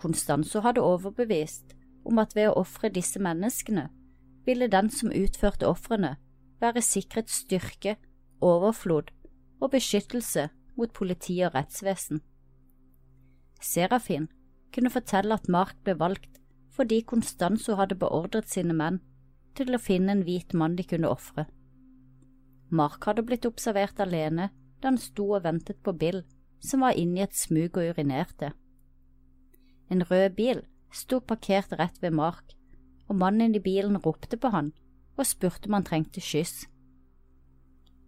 Constanzo 0.00 0.62
hadde 0.64 0.82
overbevist 0.82 1.74
om 2.08 2.18
at 2.22 2.34
ved 2.36 2.50
å 2.50 2.60
ofre 2.62 2.90
disse 2.92 3.20
menneskene 3.20 3.88
ville 4.46 4.70
den 4.72 4.88
som 4.90 5.12
utførte 5.12 5.68
ofrene, 5.68 6.16
være 6.60 6.82
sikret 6.84 7.30
styrke, 7.32 7.96
overflod 8.40 9.12
og 9.60 9.70
beskyttelse 9.72 10.48
mot 10.76 10.92
politi 10.96 11.38
og 11.44 11.54
rettsvesen. 11.54 12.20
Serafin 13.60 14.28
kunne 14.72 14.92
fortelle 14.92 15.36
at 15.36 15.48
Mark 15.52 15.76
ble 15.84 15.96
valgt 16.00 16.40
fordi 16.76 17.02
Constanzo 17.04 17.76
hadde 17.76 17.98
beordret 18.00 18.48
sine 18.48 18.76
menn 18.76 19.00
til 19.58 19.74
å 19.74 19.82
finne 19.82 20.14
en 20.14 20.24
hvit 20.24 20.54
mann 20.56 20.76
de 20.78 20.86
kunne 20.88 21.10
ofre. 21.10 21.44
Mark 22.70 23.04
hadde 23.04 23.26
blitt 23.26 23.48
observert 23.48 24.00
alene 24.00 24.48
da 24.80 24.90
han 24.90 24.98
sto 25.00 25.28
og 25.36 25.44
ventet 25.44 25.80
på 25.84 25.94
Bill, 25.96 26.22
som 26.60 26.84
var 26.84 26.98
inne 26.98 27.20
i 27.20 27.24
et 27.24 27.36
smug 27.36 27.76
og 27.76 27.92
urinerte. 27.92 28.52
En 29.90 30.04
rød 30.06 30.36
bil 30.36 30.64
sto 30.94 31.20
parkert 31.20 31.72
rett 31.78 32.00
ved 32.02 32.14
Mark, 32.16 32.56
og 33.08 33.18
mannen 33.18 33.54
i 33.54 33.62
bilen 33.62 33.98
ropte 34.04 34.38
på 34.38 34.50
han 34.54 34.72
og 35.18 35.26
spurte 35.26 35.68
om 35.68 35.78
han 35.78 35.86
trengte 35.86 36.22
skyss. 36.24 36.66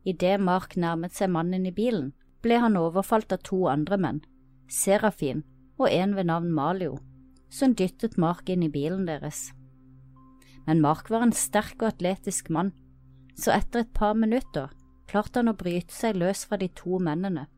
Idet 0.09 0.41
Mark 0.41 0.76
nærmet 0.76 1.14
seg 1.14 1.31
mannen 1.31 1.67
i 1.67 1.75
bilen, 1.75 2.12
ble 2.43 2.59
han 2.59 2.79
overfalt 2.79 3.33
av 3.35 3.43
to 3.47 3.67
andre 3.71 3.99
menn, 4.00 4.21
Serafin 4.67 5.45
og 5.79 5.91
en 5.91 6.17
ved 6.17 6.26
navn 6.31 6.50
Malio, 6.55 6.97
som 7.50 7.75
dyttet 7.79 8.19
Mark 8.19 8.49
inn 8.50 8.64
i 8.67 8.73
bilen 8.73 9.05
deres. 9.07 9.50
Men 10.67 10.83
Mark 10.83 11.11
var 11.11 11.26
en 11.26 11.35
sterk 11.35 11.83
og 11.83 11.93
atletisk 11.93 12.50
mann, 12.50 12.73
så 13.38 13.55
etter 13.55 13.83
et 13.83 13.93
par 13.95 14.14
minutter 14.19 14.71
klarte 15.12 15.42
han 15.42 15.52
å 15.52 15.59
bryte 15.59 15.92
seg 15.92 16.16
løs 16.16 16.47
fra 16.49 16.57
de 16.57 16.73
to 16.73 16.97
mennene, 16.99 17.50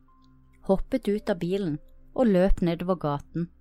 hoppet 0.66 1.06
ut 1.06 1.30
av 1.30 1.38
bilen 1.38 1.78
og 2.14 2.34
løp 2.34 2.64
nedover 2.66 2.98
gaten 2.98 3.52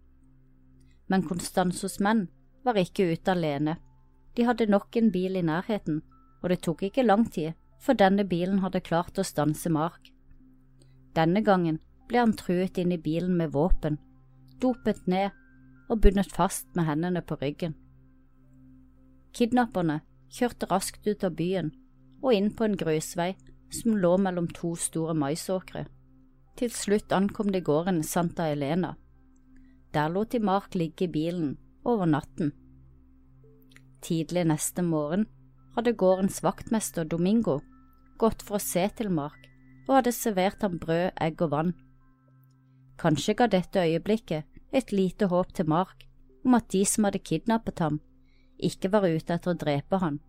men 1.13 1.25
Constanzos 1.27 1.99
menn 1.99 2.27
var 2.65 2.79
ikke 2.79 3.05
ute 3.11 3.33
alene. 3.35 3.77
De 4.33 4.47
hadde 4.47 4.69
nok 4.71 4.95
en 4.97 5.11
bil 5.13 5.37
i 5.37 5.45
nærheten, 5.45 6.01
og 6.41 6.49
det 6.49 6.63
tok 6.65 6.81
ikke 6.87 7.05
lang 7.05 7.27
tid 7.29 7.53
før 7.83 7.99
denne 7.99 8.25
bilen 8.25 8.63
hadde 8.63 8.81
klart 8.81 9.19
å 9.19 9.27
stanse 9.27 9.69
Mark. 9.69 10.09
Denne 11.13 11.43
gangen 11.45 11.77
ble 12.09 12.23
han 12.23 12.33
truet 12.39 12.79
inn 12.81 12.95
i 12.95 13.01
bilen 13.01 13.35
med 13.37 13.53
våpen, 13.53 13.99
dopet 14.63 15.05
ned 15.07 15.35
og 15.91 16.01
bundet 16.01 16.31
fast 16.33 16.69
med 16.73 16.87
hendene 16.87 17.21
på 17.21 17.37
ryggen. 17.41 17.75
Kidnapperne 19.37 20.01
kjørte 20.33 20.69
raskt 20.71 21.05
ut 21.05 21.23
av 21.27 21.35
byen 21.37 21.73
og 22.23 22.33
inn 22.33 22.49
på 22.55 22.65
en 22.65 22.79
grusvei 22.79 23.33
som 23.73 23.97
lå 23.97 24.15
mellom 24.21 24.47
to 24.47 24.75
store 24.79 25.15
maisåkre. 25.17 25.85
Til 26.57 26.71
slutt 26.71 27.11
ankom 27.11 27.51
de 27.51 27.61
gården 27.61 28.03
Santa 28.03 28.51
Elena. 28.53 28.93
Der 29.93 30.09
lot 30.09 30.31
de 30.31 30.39
Mark 30.39 30.75
ligge 30.75 31.07
i 31.07 31.11
bilen 31.11 31.57
over 31.85 32.05
natten. 32.05 32.53
Tidlig 34.01 34.45
neste 34.49 34.83
morgen 34.85 35.27
hadde 35.75 35.95
gårdens 35.97 36.41
vaktmester 36.43 37.05
Domingo 37.05 37.59
gått 38.21 38.43
for 38.45 38.59
å 38.59 38.63
se 38.63 38.83
til 38.97 39.09
Mark 39.13 39.49
og 39.87 39.97
hadde 39.97 40.13
servert 40.15 40.61
ham 40.63 40.77
brød, 40.79 41.11
egg 41.19 41.41
og 41.43 41.51
vann. 41.51 41.73
Kanskje 42.99 43.35
ga 43.35 43.49
dette 43.51 43.83
øyeblikket 43.83 44.45
et 44.73 44.91
lite 44.93 45.27
håp 45.31 45.53
til 45.53 45.67
Mark 45.69 46.05
om 46.45 46.55
at 46.57 46.69
de 46.71 46.83
som 46.87 47.07
hadde 47.07 47.23
kidnappet 47.23 47.81
ham, 47.83 47.99
ikke 48.59 48.91
var 48.93 49.07
ute 49.07 49.35
etter 49.35 49.51
å 49.51 49.59
drepe 49.59 49.99
han. 49.99 50.19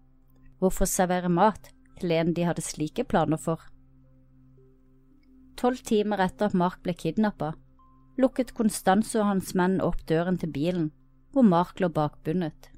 Hvorfor 0.58 0.88
servere 0.88 1.30
mat 1.30 1.70
til 2.00 2.12
en 2.14 2.34
de 2.34 2.44
hadde 2.48 2.64
slike 2.64 3.04
planer 3.10 3.40
for? 3.40 3.62
Tolv 5.56 5.80
timer 5.86 6.22
etter 6.24 6.50
at 6.50 6.58
Mark 6.58 6.82
ble 6.82 6.94
kidnappet, 6.98 7.54
lukket 8.18 8.54
Constanzo 8.58 9.20
og 9.22 9.30
hans 9.32 9.54
menn 9.58 9.80
opp 9.82 10.02
døren 10.10 10.38
til 10.38 10.52
bilen, 10.54 10.90
hvor 11.32 11.46
Mark 11.46 11.80
lå 11.82 11.88
bakbundet. 11.88 12.70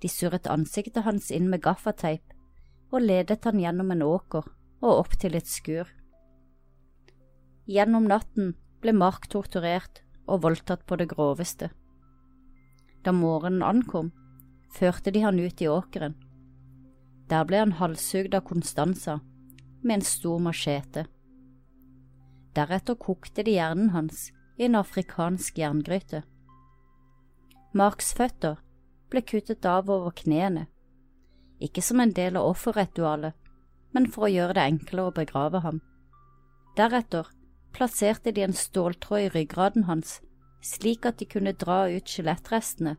De 0.00 0.08
surret 0.12 0.48
ansiktet 0.52 1.04
hans 1.06 1.30
inn 1.32 1.48
med 1.52 1.64
gaffateip 1.64 2.34
og 2.92 3.02
ledet 3.02 3.44
han 3.44 3.60
gjennom 3.60 3.90
en 3.92 4.04
åker 4.06 4.44
og 4.82 4.90
opp 4.92 5.16
til 5.20 5.36
et 5.38 5.48
skur. 5.48 5.88
Gjennom 7.66 8.06
natten 8.06 8.54
ble 8.84 8.92
Mark 8.94 9.26
torturert 9.32 10.02
og 10.26 10.44
voldtatt 10.44 10.84
på 10.86 10.98
det 11.00 11.08
groveste. 11.10 11.70
Da 13.02 13.14
morgenen 13.14 13.64
ankom, 13.66 14.12
førte 14.76 15.12
de 15.14 15.22
han 15.24 15.40
ut 15.40 15.62
i 15.62 15.68
åkeren. 15.70 16.14
Der 17.30 17.44
ble 17.44 17.58
han 17.64 17.76
halshugd 17.80 18.34
av 18.34 18.46
Konstanza 18.46 19.20
med 19.82 19.98
en 19.98 20.06
stor 20.06 20.38
machete. 20.42 21.06
Deretter 22.54 22.94
kokte 22.94 23.42
de 23.42 23.58
hjernen 23.58 23.90
hans 23.94 24.30
i 24.56 24.64
en 24.68 24.78
afrikansk 24.78 25.58
jerngryte, 25.58 26.22
Marks 27.76 28.14
føtter 28.16 28.54
ble 29.12 29.20
kuttet 29.20 29.66
av 29.68 29.90
over 29.92 30.14
knærne, 30.16 30.62
ikke 31.60 31.82
som 31.84 32.00
en 32.00 32.14
del 32.16 32.38
av 32.40 32.46
offerritualet, 32.54 33.34
men 33.92 34.06
for 34.12 34.24
å 34.24 34.30
gjøre 34.32 34.56
det 34.56 34.64
enklere 34.64 35.10
å 35.10 35.16
begrave 35.18 35.60
ham. 35.60 35.82
Deretter 36.78 37.28
plasserte 37.76 38.32
de 38.32 38.46
en 38.46 38.56
ståltråd 38.56 39.26
i 39.26 39.32
ryggraden 39.34 39.84
hans, 39.90 40.22
slik 40.64 41.04
at 41.04 41.18
de 41.20 41.28
kunne 41.28 41.52
dra 41.52 41.82
ut 41.92 42.08
skjelettrestene 42.08 42.96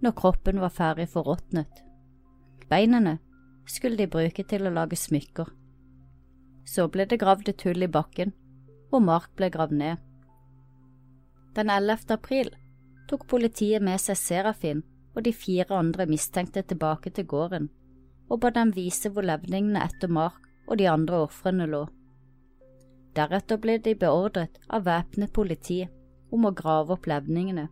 når 0.00 0.16
kroppen 0.22 0.62
var 0.62 0.72
ferdig 0.72 1.10
forråtnet. 1.12 1.84
Beinene 2.70 3.18
skulle 3.66 3.96
de 3.96 4.08
bruke 4.10 4.44
til 4.48 4.66
å 4.66 4.72
lage 4.72 4.98
smykker. 4.98 5.48
Så 6.64 6.88
ble 6.88 7.06
det 7.08 7.20
gravd 7.20 7.50
et 7.52 7.64
hull 7.66 7.84
i 7.84 7.90
bakken, 7.90 8.32
og 8.92 9.04
Mark 9.04 9.32
ble 9.36 9.50
gravd 9.52 9.76
ned. 9.80 10.02
Den 11.54 11.70
11. 11.70 12.08
april 12.14 12.50
tok 13.08 13.26
politiet 13.30 13.82
med 13.84 14.00
seg 14.02 14.18
Serafin 14.18 14.82
og 15.14 15.22
de 15.26 15.32
fire 15.32 15.76
andre 15.76 16.06
mistenkte 16.10 16.64
tilbake 16.66 17.12
til 17.14 17.28
gården, 17.30 17.68
og 18.30 18.40
ba 18.40 18.50
dem 18.50 18.72
vise 18.74 19.10
hvor 19.12 19.26
levningene 19.26 19.82
etter 19.84 20.10
Mark 20.10 20.40
og 20.66 20.78
de 20.80 20.88
andre 20.90 21.20
ofrene 21.26 21.68
lå. 21.70 21.84
Deretter 23.14 23.60
ble 23.62 23.78
de 23.78 23.94
beordret 23.94 24.58
av 24.68 24.88
væpnet 24.88 25.32
politi 25.32 25.84
om 26.34 26.48
å 26.48 26.54
grave 26.56 26.96
opp 26.96 27.06
levningene, 27.06 27.68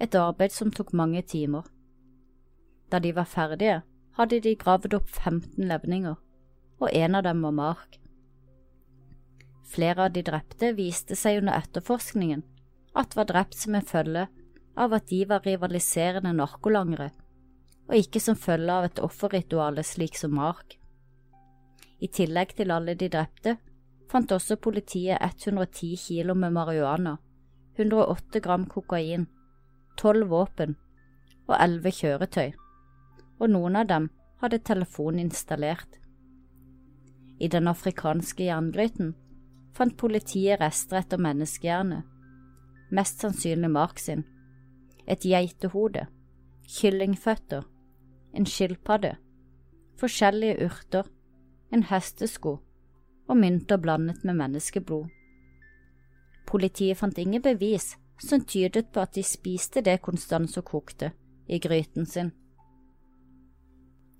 et 0.00 0.14
arbeid 0.14 0.52
som 0.54 0.70
tok 0.70 0.92
mange 0.94 1.22
timer. 1.26 1.64
Da 2.90 3.00
de 3.02 3.10
var 3.16 3.26
ferdige, 3.26 3.80
hadde 4.18 4.40
de 4.44 4.54
gravd 4.58 4.94
opp 4.98 5.10
15 5.10 5.66
levninger, 5.68 6.14
og 6.78 6.88
en 6.92 7.18
av 7.18 7.24
dem 7.26 7.42
var 7.42 7.56
Mark. 7.56 7.98
Flere 9.74 10.06
av 10.06 10.14
de 10.14 10.22
drepte 10.22 10.70
viste 10.78 11.18
seg 11.18 11.40
under 11.40 11.58
etterforskningen 11.58 12.44
at 12.94 13.16
var 13.18 13.26
drept 13.26 13.58
som 13.58 13.74
en 13.74 13.86
følge 13.86 14.28
av 14.78 14.94
at 14.94 15.08
de 15.10 15.24
var 15.26 15.42
rivaliserende 15.46 16.34
narkolangere, 16.38 17.10
og 17.90 17.98
ikke 17.98 18.22
som 18.22 18.38
følge 18.38 18.78
av 18.78 18.88
et 18.88 19.02
offerrituale 19.02 19.82
slik 19.86 20.18
som 20.18 20.34
Mark. 20.38 20.78
I 21.98 22.10
tillegg 22.10 22.54
til 22.54 22.70
alle 22.74 22.94
de 22.98 23.10
drepte, 23.10 23.56
fant 24.10 24.30
også 24.30 24.60
politiet 24.62 25.18
110 25.18 25.94
kilo 25.98 26.38
med 26.38 26.54
marihuana, 26.54 27.16
108 27.74 28.42
gram 28.44 28.66
kokain, 28.70 29.26
12 29.98 30.28
våpen 30.30 30.76
og 31.48 31.56
11 31.58 31.98
kjøretøy 31.98 32.52
og 33.38 33.50
noen 33.50 33.76
av 33.76 33.88
dem 33.90 34.08
hadde 34.42 34.62
telefon 34.66 35.18
installert. 35.18 35.98
I 37.40 37.48
den 37.48 37.68
afrikanske 37.68 38.46
jerngryten 38.46 39.14
fant 39.74 39.96
politiet 39.98 40.60
rester 40.60 41.00
etter 41.00 41.18
menneskehjerne, 41.18 42.02
mest 42.94 43.24
sannsynlig 43.24 43.70
Mark 43.74 43.98
sin, 43.98 44.22
et 45.06 45.24
geitehode, 45.26 46.06
kyllingføtter, 46.76 47.64
en 48.34 48.46
skilpadde, 48.46 49.16
forskjellige 50.00 50.68
urter, 50.68 51.10
en 51.72 51.82
hestesko 51.90 52.58
og 53.28 53.36
mynter 53.36 53.80
blandet 53.82 54.24
med 54.24 54.38
menneskeblod. 54.38 55.10
Politiet 56.46 57.00
fant 57.00 57.18
ingen 57.18 57.42
bevis 57.42 57.94
som 58.20 58.44
tydet 58.44 58.92
på 58.92 59.02
at 59.02 59.14
de 59.16 59.24
spiste 59.26 59.82
det 59.82 60.00
Constanzo 60.02 60.62
kokte 60.62 61.10
i 61.48 61.58
gryten 61.58 62.06
sin. 62.06 62.32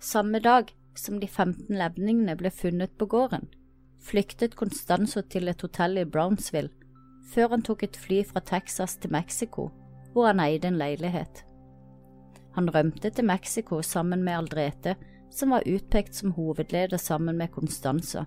Samme 0.00 0.40
dag 0.40 0.72
som 0.94 1.20
de 1.20 1.26
15 1.26 1.74
levningene 1.74 2.36
ble 2.38 2.50
funnet 2.50 2.92
på 2.98 3.06
gården, 3.10 3.48
flyktet 4.04 4.56
Constanzo 4.56 5.22
til 5.22 5.48
et 5.48 5.62
hotell 5.64 5.98
i 5.98 6.04
Brownsville 6.04 6.70
før 7.34 7.54
han 7.54 7.64
tok 7.66 7.82
et 7.86 7.96
fly 7.98 8.20
fra 8.28 8.42
Texas 8.44 8.96
til 9.00 9.12
Mexico, 9.12 9.70
hvor 10.12 10.28
han 10.28 10.42
eide 10.44 10.68
en 10.68 10.78
leilighet. 10.78 11.42
Han 12.54 12.70
rømte 12.70 13.10
til 13.10 13.26
Mexico 13.26 13.80
sammen 13.82 14.22
med 14.22 14.36
Aldrete, 14.36 14.94
som 15.30 15.50
var 15.50 15.66
utpekt 15.66 16.14
som 16.14 16.34
hovedleder 16.36 17.00
sammen 17.00 17.38
med 17.38 17.50
Constanza. 17.50 18.24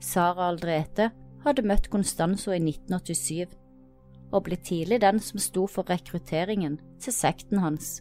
Sara 0.00 0.48
Aldrete 0.52 1.10
hadde 1.44 1.66
møtt 1.66 1.90
Constanzo 1.90 2.52
i 2.52 2.60
1987 2.62 3.56
og 4.30 4.44
ble 4.46 4.60
tidlig 4.62 5.00
den 5.02 5.18
som 5.18 5.42
sto 5.42 5.66
for 5.66 5.88
rekrutteringen 5.90 6.78
til 7.02 7.14
sekten 7.16 7.58
hans. 7.58 7.98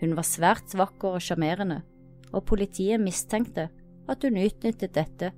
Hun 0.00 0.16
var 0.16 0.24
svært 0.24 0.72
vakker 0.72 1.18
og 1.18 1.24
sjarmerende, 1.24 1.82
og 2.32 2.44
politiet 2.48 3.02
mistenkte 3.02 3.68
at 4.10 4.24
hun 4.24 4.38
utnyttet 4.40 4.94
dette 4.96 5.32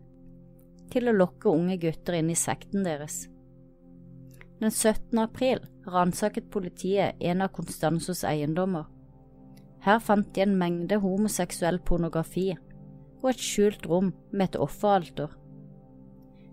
til 0.92 1.09
å 1.09 1.16
lokke 1.16 1.51
unge 1.51 1.79
gutter 1.83 2.18
inn 2.18 2.31
i 2.31 2.38
sekten 2.38 2.87
deres. 2.87 3.27
Den 4.61 4.72
17. 4.72 5.18
april 5.20 5.61
ransaket 5.87 6.49
politiet 6.51 7.18
en 7.20 7.42
av 7.44 7.53
Constanzos 7.57 8.22
eiendommer. 8.25 8.87
Her 9.85 10.01
fant 10.03 10.31
de 10.35 10.42
en 10.42 10.57
mengde 10.59 10.99
homoseksuell 11.03 11.79
pornografi 11.85 12.49
og 13.22 13.29
et 13.31 13.42
skjult 13.42 13.87
rom 13.90 14.12
med 14.33 14.49
et 14.49 14.61
offeralter. 14.62 15.29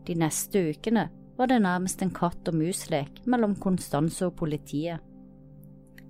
De 0.03 0.17
neste 0.19 0.59
ukene 0.73 1.07
var 1.37 1.49
det 1.49 1.61
nærmest 1.63 2.03
en 2.03 2.13
katt 2.13 2.49
og 2.49 2.57
mus-lek 2.59 3.23
mellom 3.25 3.55
Constanzo 3.61 4.29
og 4.29 4.37
politiet. 4.41 4.99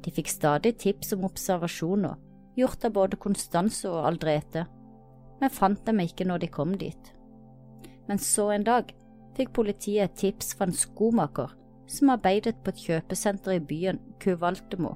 De 0.04 0.12
fikk 0.12 0.32
stadig 0.32 0.74
tips 0.82 1.14
om 1.16 1.28
observasjoner 1.30 2.18
gjort 2.58 2.86
av 2.86 2.94
både 2.96 3.20
Konstanse 3.22 3.90
og 3.90 4.08
Aldrete, 4.08 4.66
men 5.42 5.54
fant 5.54 5.82
dem 5.88 6.02
ikke 6.04 6.28
når 6.28 6.44
de 6.44 6.52
kom 6.54 6.76
dit. 6.80 7.14
Men 8.08 8.20
så 8.20 8.50
en 8.54 8.66
dag 8.68 8.92
fikk 9.38 9.54
politiet 9.56 10.06
et 10.06 10.20
tips 10.20 10.54
fra 10.58 10.68
en 10.70 10.78
skomaker 10.78 11.54
som 11.90 12.14
arbeidet 12.14 12.56
på 12.64 12.74
et 12.74 12.84
kjøpesenter 12.88 13.58
i 13.58 13.64
byen 13.64 14.00
Kuvaltemo. 14.24 14.96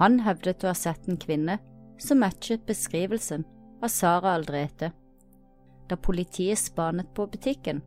Han 0.00 0.20
hevdet 0.24 0.64
å 0.64 0.70
ha 0.70 0.76
sett 0.76 1.08
en 1.08 1.20
kvinne 1.20 1.58
som 2.00 2.22
matchet 2.22 2.64
beskrivelsen 2.66 3.44
av 3.82 3.92
Sara 3.92 4.34
Aldrete. 4.36 4.92
Da 5.88 5.98
politiet 5.98 6.58
spanet 6.58 7.10
på 7.14 7.26
butikken, 7.30 7.82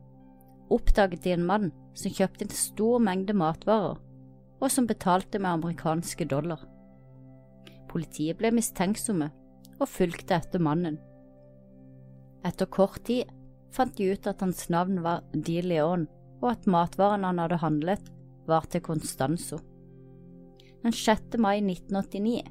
oppdaget 0.70 1.24
de 1.24 1.34
en 1.34 1.46
mann 1.46 1.72
som 1.96 2.12
kjøpte 2.12 2.46
en 2.46 2.54
stor 2.54 3.02
mengde 3.02 3.34
matvarer, 3.36 3.98
og 4.60 4.72
som 4.72 4.86
betalte 4.88 5.38
med 5.38 5.50
amerikanske 5.58 6.28
dollar. 6.30 6.62
Politiet 7.96 8.36
ble 8.36 8.50
mistenksomme 8.52 9.30
og 9.80 9.88
fulgte 9.88 10.36
etter 10.36 10.60
mannen. 10.60 10.98
Etter 12.44 12.68
kort 12.68 12.98
tid 13.08 13.30
fant 13.72 13.94
de 13.96 14.10
ut 14.12 14.26
at 14.28 14.42
hans 14.44 14.66
navn 14.72 14.98
var 15.04 15.22
Di 15.32 15.62
Leon, 15.64 16.04
og 16.42 16.50
at 16.50 16.66
matvaren 16.68 17.24
han 17.24 17.40
hadde 17.40 17.56
handlet, 17.62 18.10
var 18.46 18.66
til 18.68 18.82
Constanzo. 18.84 19.62
Den 20.84 20.92
6. 20.92 21.38
mai 21.40 21.62
1989 21.64 22.44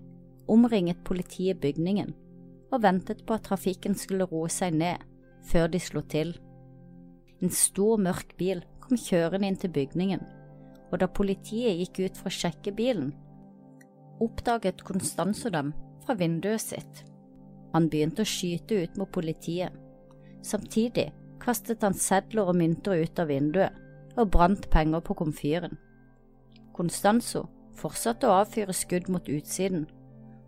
omringet 0.49 1.03
politiet 1.05 1.61
bygningen 1.61 2.15
og 2.73 2.81
ventet 2.81 3.21
på 3.25 3.37
at 3.37 3.45
trafikken 3.45 3.93
skulle 3.95 4.25
roe 4.31 4.49
seg 4.49 4.73
ned 4.73 5.03
før 5.45 5.69
de 5.69 5.79
slo 5.79 6.01
til. 6.01 6.33
En 7.45 7.53
stor, 7.53 8.01
mørk 8.01 8.33
bil 8.41 8.65
kom 8.81 8.97
kjørende 8.97 9.51
inn 9.51 9.61
til 9.61 9.73
bygningen, 9.77 10.25
og 10.89 10.97
da 11.01 11.07
politiet 11.07 11.77
gikk 11.83 12.01
ut 12.09 12.19
for 12.23 12.33
å 12.33 12.37
sjekke 12.39 12.73
bilen, 12.73 13.13
oppdaget 14.21 14.83
Constanzo 14.83 15.49
dem 15.49 15.73
fra 16.05 16.15
vinduet 16.15 16.61
sitt. 16.61 17.03
Han 17.73 17.89
begynte 17.91 18.23
å 18.23 18.29
skyte 18.29 18.83
ut 18.83 18.97
mot 18.99 19.11
politiet. 19.11 19.73
Samtidig 20.45 21.09
kastet 21.43 21.83
han 21.83 21.97
sedler 21.97 22.47
og 22.49 22.57
mynter 22.59 23.01
ut 23.03 23.19
av 23.19 23.29
vinduet 23.31 23.75
og 24.15 24.31
brant 24.31 24.69
penger 24.71 25.03
på 25.03 25.17
komfyren. 25.19 25.75
Constanzo 26.75 27.45
fortsatte 27.75 28.27
å 28.29 28.39
avfyre 28.39 28.73
skudd 28.75 29.09
mot 29.11 29.27
utsiden, 29.31 29.85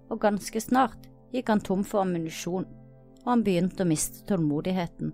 og 0.08 0.22
ganske 0.24 0.62
snart 0.64 1.10
gikk 1.36 1.52
han 1.52 1.64
tom 1.64 1.84
for 1.84 2.06
ammunisjon, 2.06 2.68
og 3.24 3.28
han 3.28 3.44
begynte 3.44 3.84
å 3.84 3.90
miste 3.90 4.24
tålmodigheten. 4.30 5.12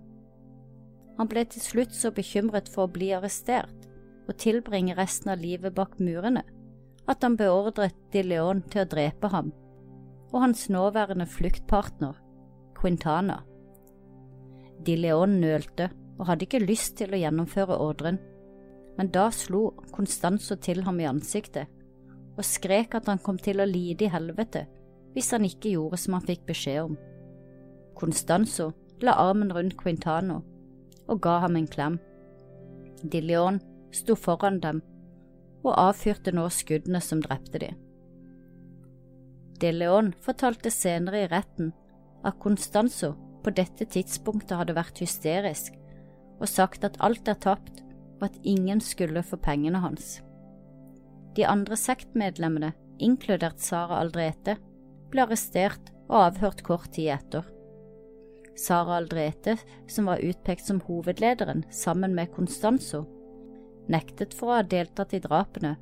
Han 1.18 1.30
ble 1.30 1.44
til 1.50 1.62
slutt 1.62 1.94
så 1.94 2.10
bekymret 2.14 2.70
for 2.70 2.86
å 2.86 2.94
bli 2.94 3.10
arrestert 3.14 3.88
og 4.28 4.38
tilbringe 4.40 4.94
resten 4.98 5.34
av 5.34 5.42
livet 5.42 5.74
bak 5.74 5.98
murene 5.98 6.44
at 7.10 7.22
han 7.22 7.36
beordret 7.36 7.96
De 8.12 8.22
Leon 8.24 8.62
til 8.70 8.84
å 8.84 8.88
drepe 8.88 9.30
ham 9.32 9.52
og 10.34 10.40
hans 10.42 10.64
nåværende 10.66 11.28
fluktpartner, 11.30 12.16
Quintana. 12.74 13.36
De 14.82 14.96
Leon 14.98 15.36
nølte 15.38 15.92
og 16.18 16.26
hadde 16.26 16.48
ikke 16.48 16.64
lyst 16.64 16.96
til 16.98 17.14
å 17.14 17.20
gjennomføre 17.20 17.76
ordren, 17.78 18.18
men 18.98 19.10
da 19.14 19.28
slo 19.30 19.68
Constanzo 19.94 20.56
til 20.58 20.82
ham 20.86 20.98
i 20.98 21.06
ansiktet 21.06 21.70
og 22.34 22.42
skrek 22.46 22.96
at 22.98 23.06
han 23.10 23.22
kom 23.22 23.38
til 23.38 23.62
å 23.62 23.68
lide 23.68 24.08
i 24.08 24.10
helvete 24.10 24.64
hvis 25.14 25.30
han 25.30 25.46
ikke 25.46 25.76
gjorde 25.76 26.00
som 26.02 26.16
han 26.18 26.26
fikk 26.26 26.42
beskjed 26.48 26.80
om. 26.88 26.96
Constanzo 27.94 28.72
la 29.06 29.14
armen 29.22 29.52
rundt 29.54 29.78
Quintano 29.78 30.40
og 31.06 31.20
ga 31.22 31.38
ham 31.44 31.58
en 31.60 31.70
klem. 31.70 32.00
De 33.06 33.20
Leon 33.22 33.60
sto 33.94 34.16
foran 34.18 34.58
dem 34.62 34.82
og 35.64 35.78
avfyrte 35.80 36.34
nå 36.34 36.46
skuddene 36.52 37.00
som 37.02 37.22
drepte 37.24 37.60
de. 37.62 37.70
De 39.60 39.70
Leon 39.72 40.12
fortalte 40.24 40.72
senere 40.74 41.24
i 41.24 41.30
retten 41.30 41.72
at 42.24 42.38
Constanzo 42.42 43.14
på 43.44 43.52
dette 43.54 43.86
tidspunktet 43.88 44.56
hadde 44.58 44.76
vært 44.76 45.00
hysterisk 45.02 45.76
og 46.40 46.48
sagt 46.50 46.84
at 46.84 46.98
alt 47.04 47.28
er 47.30 47.38
tapt 47.40 47.82
og 48.18 48.28
at 48.28 48.38
ingen 48.42 48.80
skulle 48.84 49.22
få 49.24 49.38
pengene 49.40 49.80
hans. 49.82 50.18
De 51.34 51.46
andre 51.46 51.76
sektmedlemmene 51.78 52.72
inkludert 53.02 53.60
Sara 53.62 53.98
Aldrete, 54.02 54.56
ble 55.10 55.24
arrestert 55.24 55.90
og 56.08 56.20
avhørt 56.28 56.62
kort 56.66 56.92
tid 56.94 57.10
etter. 57.16 57.46
Sara 58.58 59.00
Aldrete, 59.00 59.56
som 59.90 60.06
var 60.10 60.22
utpekt 60.22 60.66
som 60.68 60.80
hovedlederen 60.86 61.64
sammen 61.74 62.14
med 62.14 62.30
Constanzo, 62.34 63.04
nektet 63.90 64.34
for 64.34 64.50
å 64.50 64.58
ha 64.58 64.64
deltatt 64.66 65.14
i 65.16 65.22
drapene, 65.22 65.74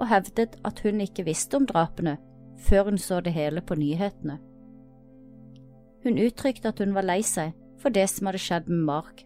og 0.00 0.08
hevdet 0.08 0.56
at 0.64 0.80
hun 0.84 1.02
ikke 1.04 1.26
visste 1.26 1.58
om 1.58 1.66
drapene 1.68 2.16
før 2.60 2.90
hun 2.90 3.00
så 3.00 3.20
det 3.24 3.32
hele 3.36 3.62
på 3.64 3.76
nyhetene. 3.80 4.38
Hun 6.04 6.20
uttrykte 6.20 6.72
at 6.72 6.80
hun 6.80 6.94
var 6.96 7.04
lei 7.08 7.20
seg 7.24 7.52
for 7.80 7.92
det 7.92 8.06
som 8.12 8.28
hadde 8.28 8.40
skjedd 8.40 8.68
med 8.68 8.86
Mark. 8.88 9.22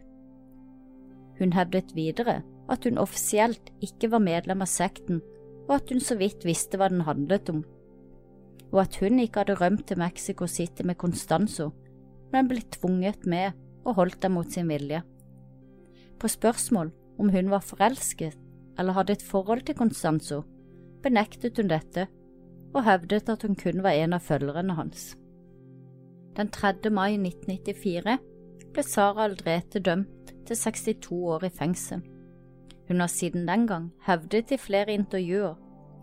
Hun 1.38 1.54
hevdet 1.54 1.94
videre 1.94 2.40
at 2.70 2.86
hun 2.86 2.98
offisielt 2.98 3.70
ikke 3.84 4.10
var 4.12 4.22
medlem 4.24 4.62
av 4.64 4.70
sekten, 4.70 5.20
og 5.68 5.78
at 5.78 5.90
hun 5.90 6.02
så 6.02 6.16
vidt 6.20 6.44
visste 6.46 6.78
hva 6.78 6.88
den 6.92 7.04
handlet 7.06 7.50
om, 7.52 7.62
og 8.72 8.80
at 8.84 8.98
hun 9.02 9.20
ikke 9.22 9.42
hadde 9.42 9.58
rømt 9.60 9.86
til 9.88 10.00
Mexico 10.00 10.46
City 10.50 10.84
med 10.86 10.98
Constanzo, 11.00 11.70
men 12.32 12.48
blitt 12.50 12.78
tvunget 12.78 13.26
med 13.26 13.54
og 13.84 13.98
holdt 14.00 14.22
dem 14.22 14.34
mot 14.38 14.50
sin 14.50 14.68
vilje. 14.68 15.02
På 16.18 16.28
spørsmål 16.30 16.92
om 17.18 17.30
hun 17.30 17.50
var 17.50 17.64
forelsket 17.64 18.36
eller 18.78 18.96
hadde 18.96 19.12
et 19.12 19.22
forhold 19.22 19.64
til 19.66 19.76
Constanzo, 19.78 20.42
benektet 21.02 21.58
hun 21.60 21.70
dette 21.70 22.08
og 22.74 22.84
hevdet 22.84 23.28
at 23.30 23.42
hun 23.46 23.54
kun 23.54 23.82
var 23.82 23.94
en 23.94 24.16
av 24.16 24.24
følgerne 24.24 24.74
hans. 24.74 25.12
Den 26.34 26.50
3. 26.50 26.90
mai 26.90 27.14
1994 27.14 28.16
ble 28.74 28.82
Sara 28.82 29.28
Aldrete 29.28 29.78
dømt 29.78 30.32
til 30.48 30.56
62 30.58 31.12
år 31.12 31.46
i 31.46 31.52
fengsel. 31.54 32.02
Hun 32.88 33.00
har 33.00 33.12
siden 33.12 33.46
den 33.48 33.68
gang 33.70 33.92
hevdet 34.06 34.50
i 34.52 34.58
flere 34.58 34.92
intervjuer 34.92 35.54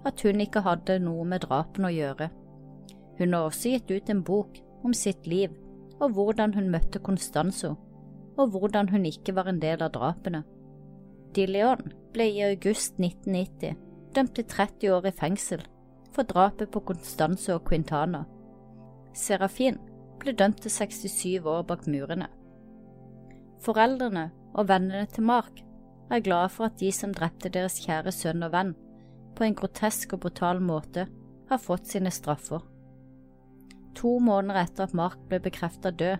at 0.05 0.21
hun 0.23 0.41
ikke 0.41 0.63
hadde 0.65 1.01
noe 1.03 1.25
med 1.27 1.43
drapene 1.43 1.91
å 1.91 1.93
gjøre. 1.93 2.29
Hun 3.19 3.35
har 3.35 3.49
også 3.49 3.75
gitt 3.75 3.91
ut 3.91 4.09
en 4.09 4.23
bok 4.23 4.57
om 4.83 4.95
sitt 4.97 5.27
liv 5.27 5.51
og 6.01 6.15
hvordan 6.15 6.53
hun 6.53 6.71
møtte 6.73 6.99
Constanzo, 6.99 7.75
og 8.37 8.49
hvordan 8.49 8.89
hun 8.89 9.05
ikke 9.05 9.35
var 9.37 9.51
en 9.51 9.59
del 9.61 9.83
av 9.85 9.91
drapene. 9.93 10.41
De 11.35 11.47
ble 11.47 12.27
i 12.27 12.43
august 12.43 12.99
1990 12.99 13.77
dømt 14.15 14.35
til 14.35 14.45
30 14.45 14.91
år 14.91 15.07
i 15.07 15.15
fengsel 15.15 15.63
for 16.11 16.27
drapet 16.27 16.71
på 16.71 16.81
Constanzo 16.83 17.55
og 17.55 17.67
Quintana. 17.69 18.25
Serafin 19.15 19.77
ble 20.19 20.33
dømt 20.35 20.61
til 20.63 20.71
67 20.71 21.45
år 21.47 21.63
bak 21.67 21.87
murene. 21.87 22.27
Foreldrene 23.63 24.29
og 24.53 24.67
vennene 24.67 25.07
til 25.07 25.23
Mark 25.23 25.61
er 26.11 26.23
glade 26.23 26.49
for 26.51 26.67
at 26.67 26.79
de 26.79 26.91
som 26.91 27.13
drepte 27.15 27.49
deres 27.49 27.79
kjære 27.85 28.11
sønn 28.11 28.43
og 28.43 28.51
venn, 28.51 28.73
på 29.35 29.45
en 29.47 29.55
grotesk 29.55 30.17
og 30.17 30.25
brutal 30.25 30.59
måte, 30.59 31.07
har 31.47 31.61
fått 31.61 31.87
sine 31.87 32.11
straffer. 32.11 32.59
To 33.95 34.17
måneder 34.19 34.65
etter 34.65 34.87
at 34.87 34.95
Mark 34.97 35.19
ble 35.29 35.39
bekreftet 35.43 35.99
død, 35.99 36.19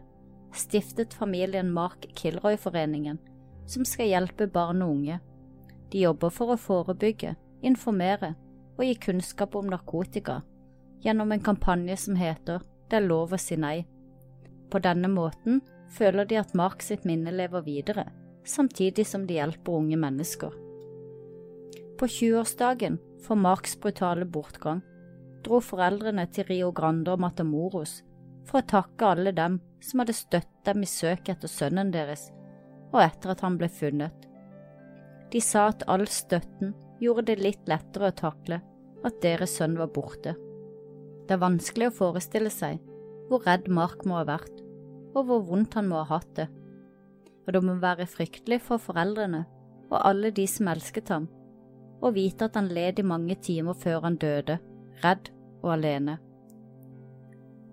stiftet 0.56 1.14
familien 1.16 1.72
Mark 1.72 2.08
Kilroy-foreningen, 2.16 3.20
som 3.72 3.86
skal 3.88 4.12
hjelpe 4.12 4.50
barn 4.52 4.84
og 4.84 4.96
unge. 4.98 5.20
De 5.92 6.04
jobber 6.04 6.32
for 6.34 6.54
å 6.54 6.60
forebygge, 6.60 7.36
informere 7.64 8.34
og 8.78 8.84
gi 8.86 8.96
kunnskap 9.08 9.56
om 9.56 9.70
narkotika 9.72 10.42
gjennom 11.02 11.32
en 11.32 11.44
kampanje 11.44 11.98
som 11.98 12.18
heter 12.20 12.62
Det 12.90 13.00
er 13.00 13.08
lov 13.08 13.34
å 13.34 13.40
si 13.40 13.56
nei. 13.56 13.86
På 14.72 14.80
denne 14.84 15.08
måten 15.08 15.62
føler 15.92 16.28
de 16.28 16.40
at 16.42 16.54
Mark 16.56 16.84
sitt 16.84 17.06
minne 17.08 17.32
lever 17.32 17.64
videre, 17.64 18.06
samtidig 18.44 19.06
som 19.08 19.26
de 19.28 19.38
hjelper 19.40 19.78
unge 19.80 20.00
mennesker. 20.00 20.52
På 22.00 22.08
20-årsdagen 22.08 23.00
for 23.24 23.40
Marks 23.40 23.78
brutale 23.80 24.26
bortgang 24.26 24.82
dro 25.46 25.60
foreldrene 25.64 26.28
til 26.34 26.48
Rio 26.50 26.72
Grande 26.76 27.14
og 27.14 27.22
Matamoros 27.24 28.02
for 28.50 28.62
å 28.62 28.68
takke 28.68 29.14
alle 29.14 29.34
dem 29.36 29.60
som 29.82 30.02
hadde 30.02 30.18
støttet 30.18 30.66
dem 30.66 30.84
i 30.84 30.90
søket 30.90 31.36
etter 31.36 31.52
sønnen 31.52 31.92
deres, 31.94 32.30
og 32.92 33.02
etter 33.04 33.34
at 33.34 33.44
han 33.46 33.58
ble 33.60 33.70
funnet. 33.72 34.28
De 35.32 35.42
sa 35.44 35.70
at 35.72 35.86
all 35.92 36.06
støtten 36.12 36.74
gjorde 37.02 37.30
det 37.32 37.40
litt 37.42 37.70
lettere 37.72 38.12
å 38.12 38.16
takle 38.16 38.60
at 39.08 39.22
deres 39.24 39.56
sønn 39.58 39.78
var 39.80 39.92
borte. 39.96 40.36
Det 41.26 41.38
er 41.38 41.44
vanskelig 41.44 41.90
å 41.90 41.98
forestille 42.02 42.52
seg 42.54 42.82
hvor 43.30 43.46
redd 43.48 43.70
Mark 43.72 44.04
må 44.06 44.18
ha 44.20 44.26
vært, 44.28 44.52
og 45.16 45.28
hvor 45.28 45.46
vondt 45.48 45.78
han 45.80 45.88
må 45.88 46.02
ha 46.02 46.18
hatt 46.18 46.34
det. 46.36 46.48
Og 47.48 47.56
det 47.56 47.62
må 47.64 47.78
være 47.82 48.10
fryktelig 48.10 48.60
for 48.66 48.82
foreldrene 48.82 49.46
og 49.92 50.00
alle 50.08 50.32
de 50.36 50.44
som 50.48 50.70
elsket 50.72 51.12
ham, 51.12 51.30
å 52.02 52.12
vite 52.16 52.48
at 52.48 52.58
han 52.58 52.72
led 52.74 53.00
i 53.00 53.06
mange 53.06 53.36
timer 53.44 53.78
før 53.78 54.06
han 54.08 54.18
døde 54.20 54.58
redd 55.04 55.32
og 55.62 55.74
alene. 55.76 56.18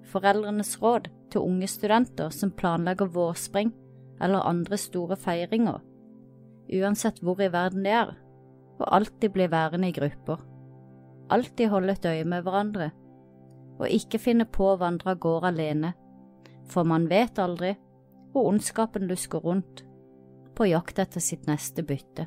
Foreldrenes 0.08 0.76
råd 0.82 1.08
til 1.32 1.44
unge 1.44 1.68
studenter 1.68 2.32
som 2.32 2.52
planlegger 2.54 3.10
vårspring 3.12 3.72
eller 4.20 4.46
andre 4.46 4.78
store 4.80 5.16
feiringer, 5.16 5.80
uansett 6.80 7.20
hvor 7.22 7.40
i 7.42 7.50
verden 7.52 7.84
de 7.86 7.92
er, 7.94 8.14
og 8.78 8.86
alltid 8.94 9.34
bli 9.34 9.48
værende 9.50 9.90
i 9.90 9.96
grupper. 9.96 10.40
Alltid 11.30 11.68
holde 11.68 11.92
et 11.92 12.06
øye 12.08 12.24
med 12.24 12.42
hverandre, 12.42 12.90
og 13.78 13.90
ikke 13.90 14.18
finne 14.18 14.44
på 14.44 14.72
å 14.72 14.78
vandre 14.80 15.14
av 15.14 15.20
gårde 15.22 15.52
alene, 15.52 15.92
for 16.68 16.88
man 16.88 17.08
vet 17.10 17.38
aldri 17.38 17.74
hvor 18.32 18.50
ondskapen 18.50 19.06
lusker 19.08 19.44
rundt 19.44 19.84
på 20.58 20.66
jakt 20.68 20.98
etter 20.98 21.22
sitt 21.22 21.46
neste 21.48 21.84
bytte. 21.86 22.26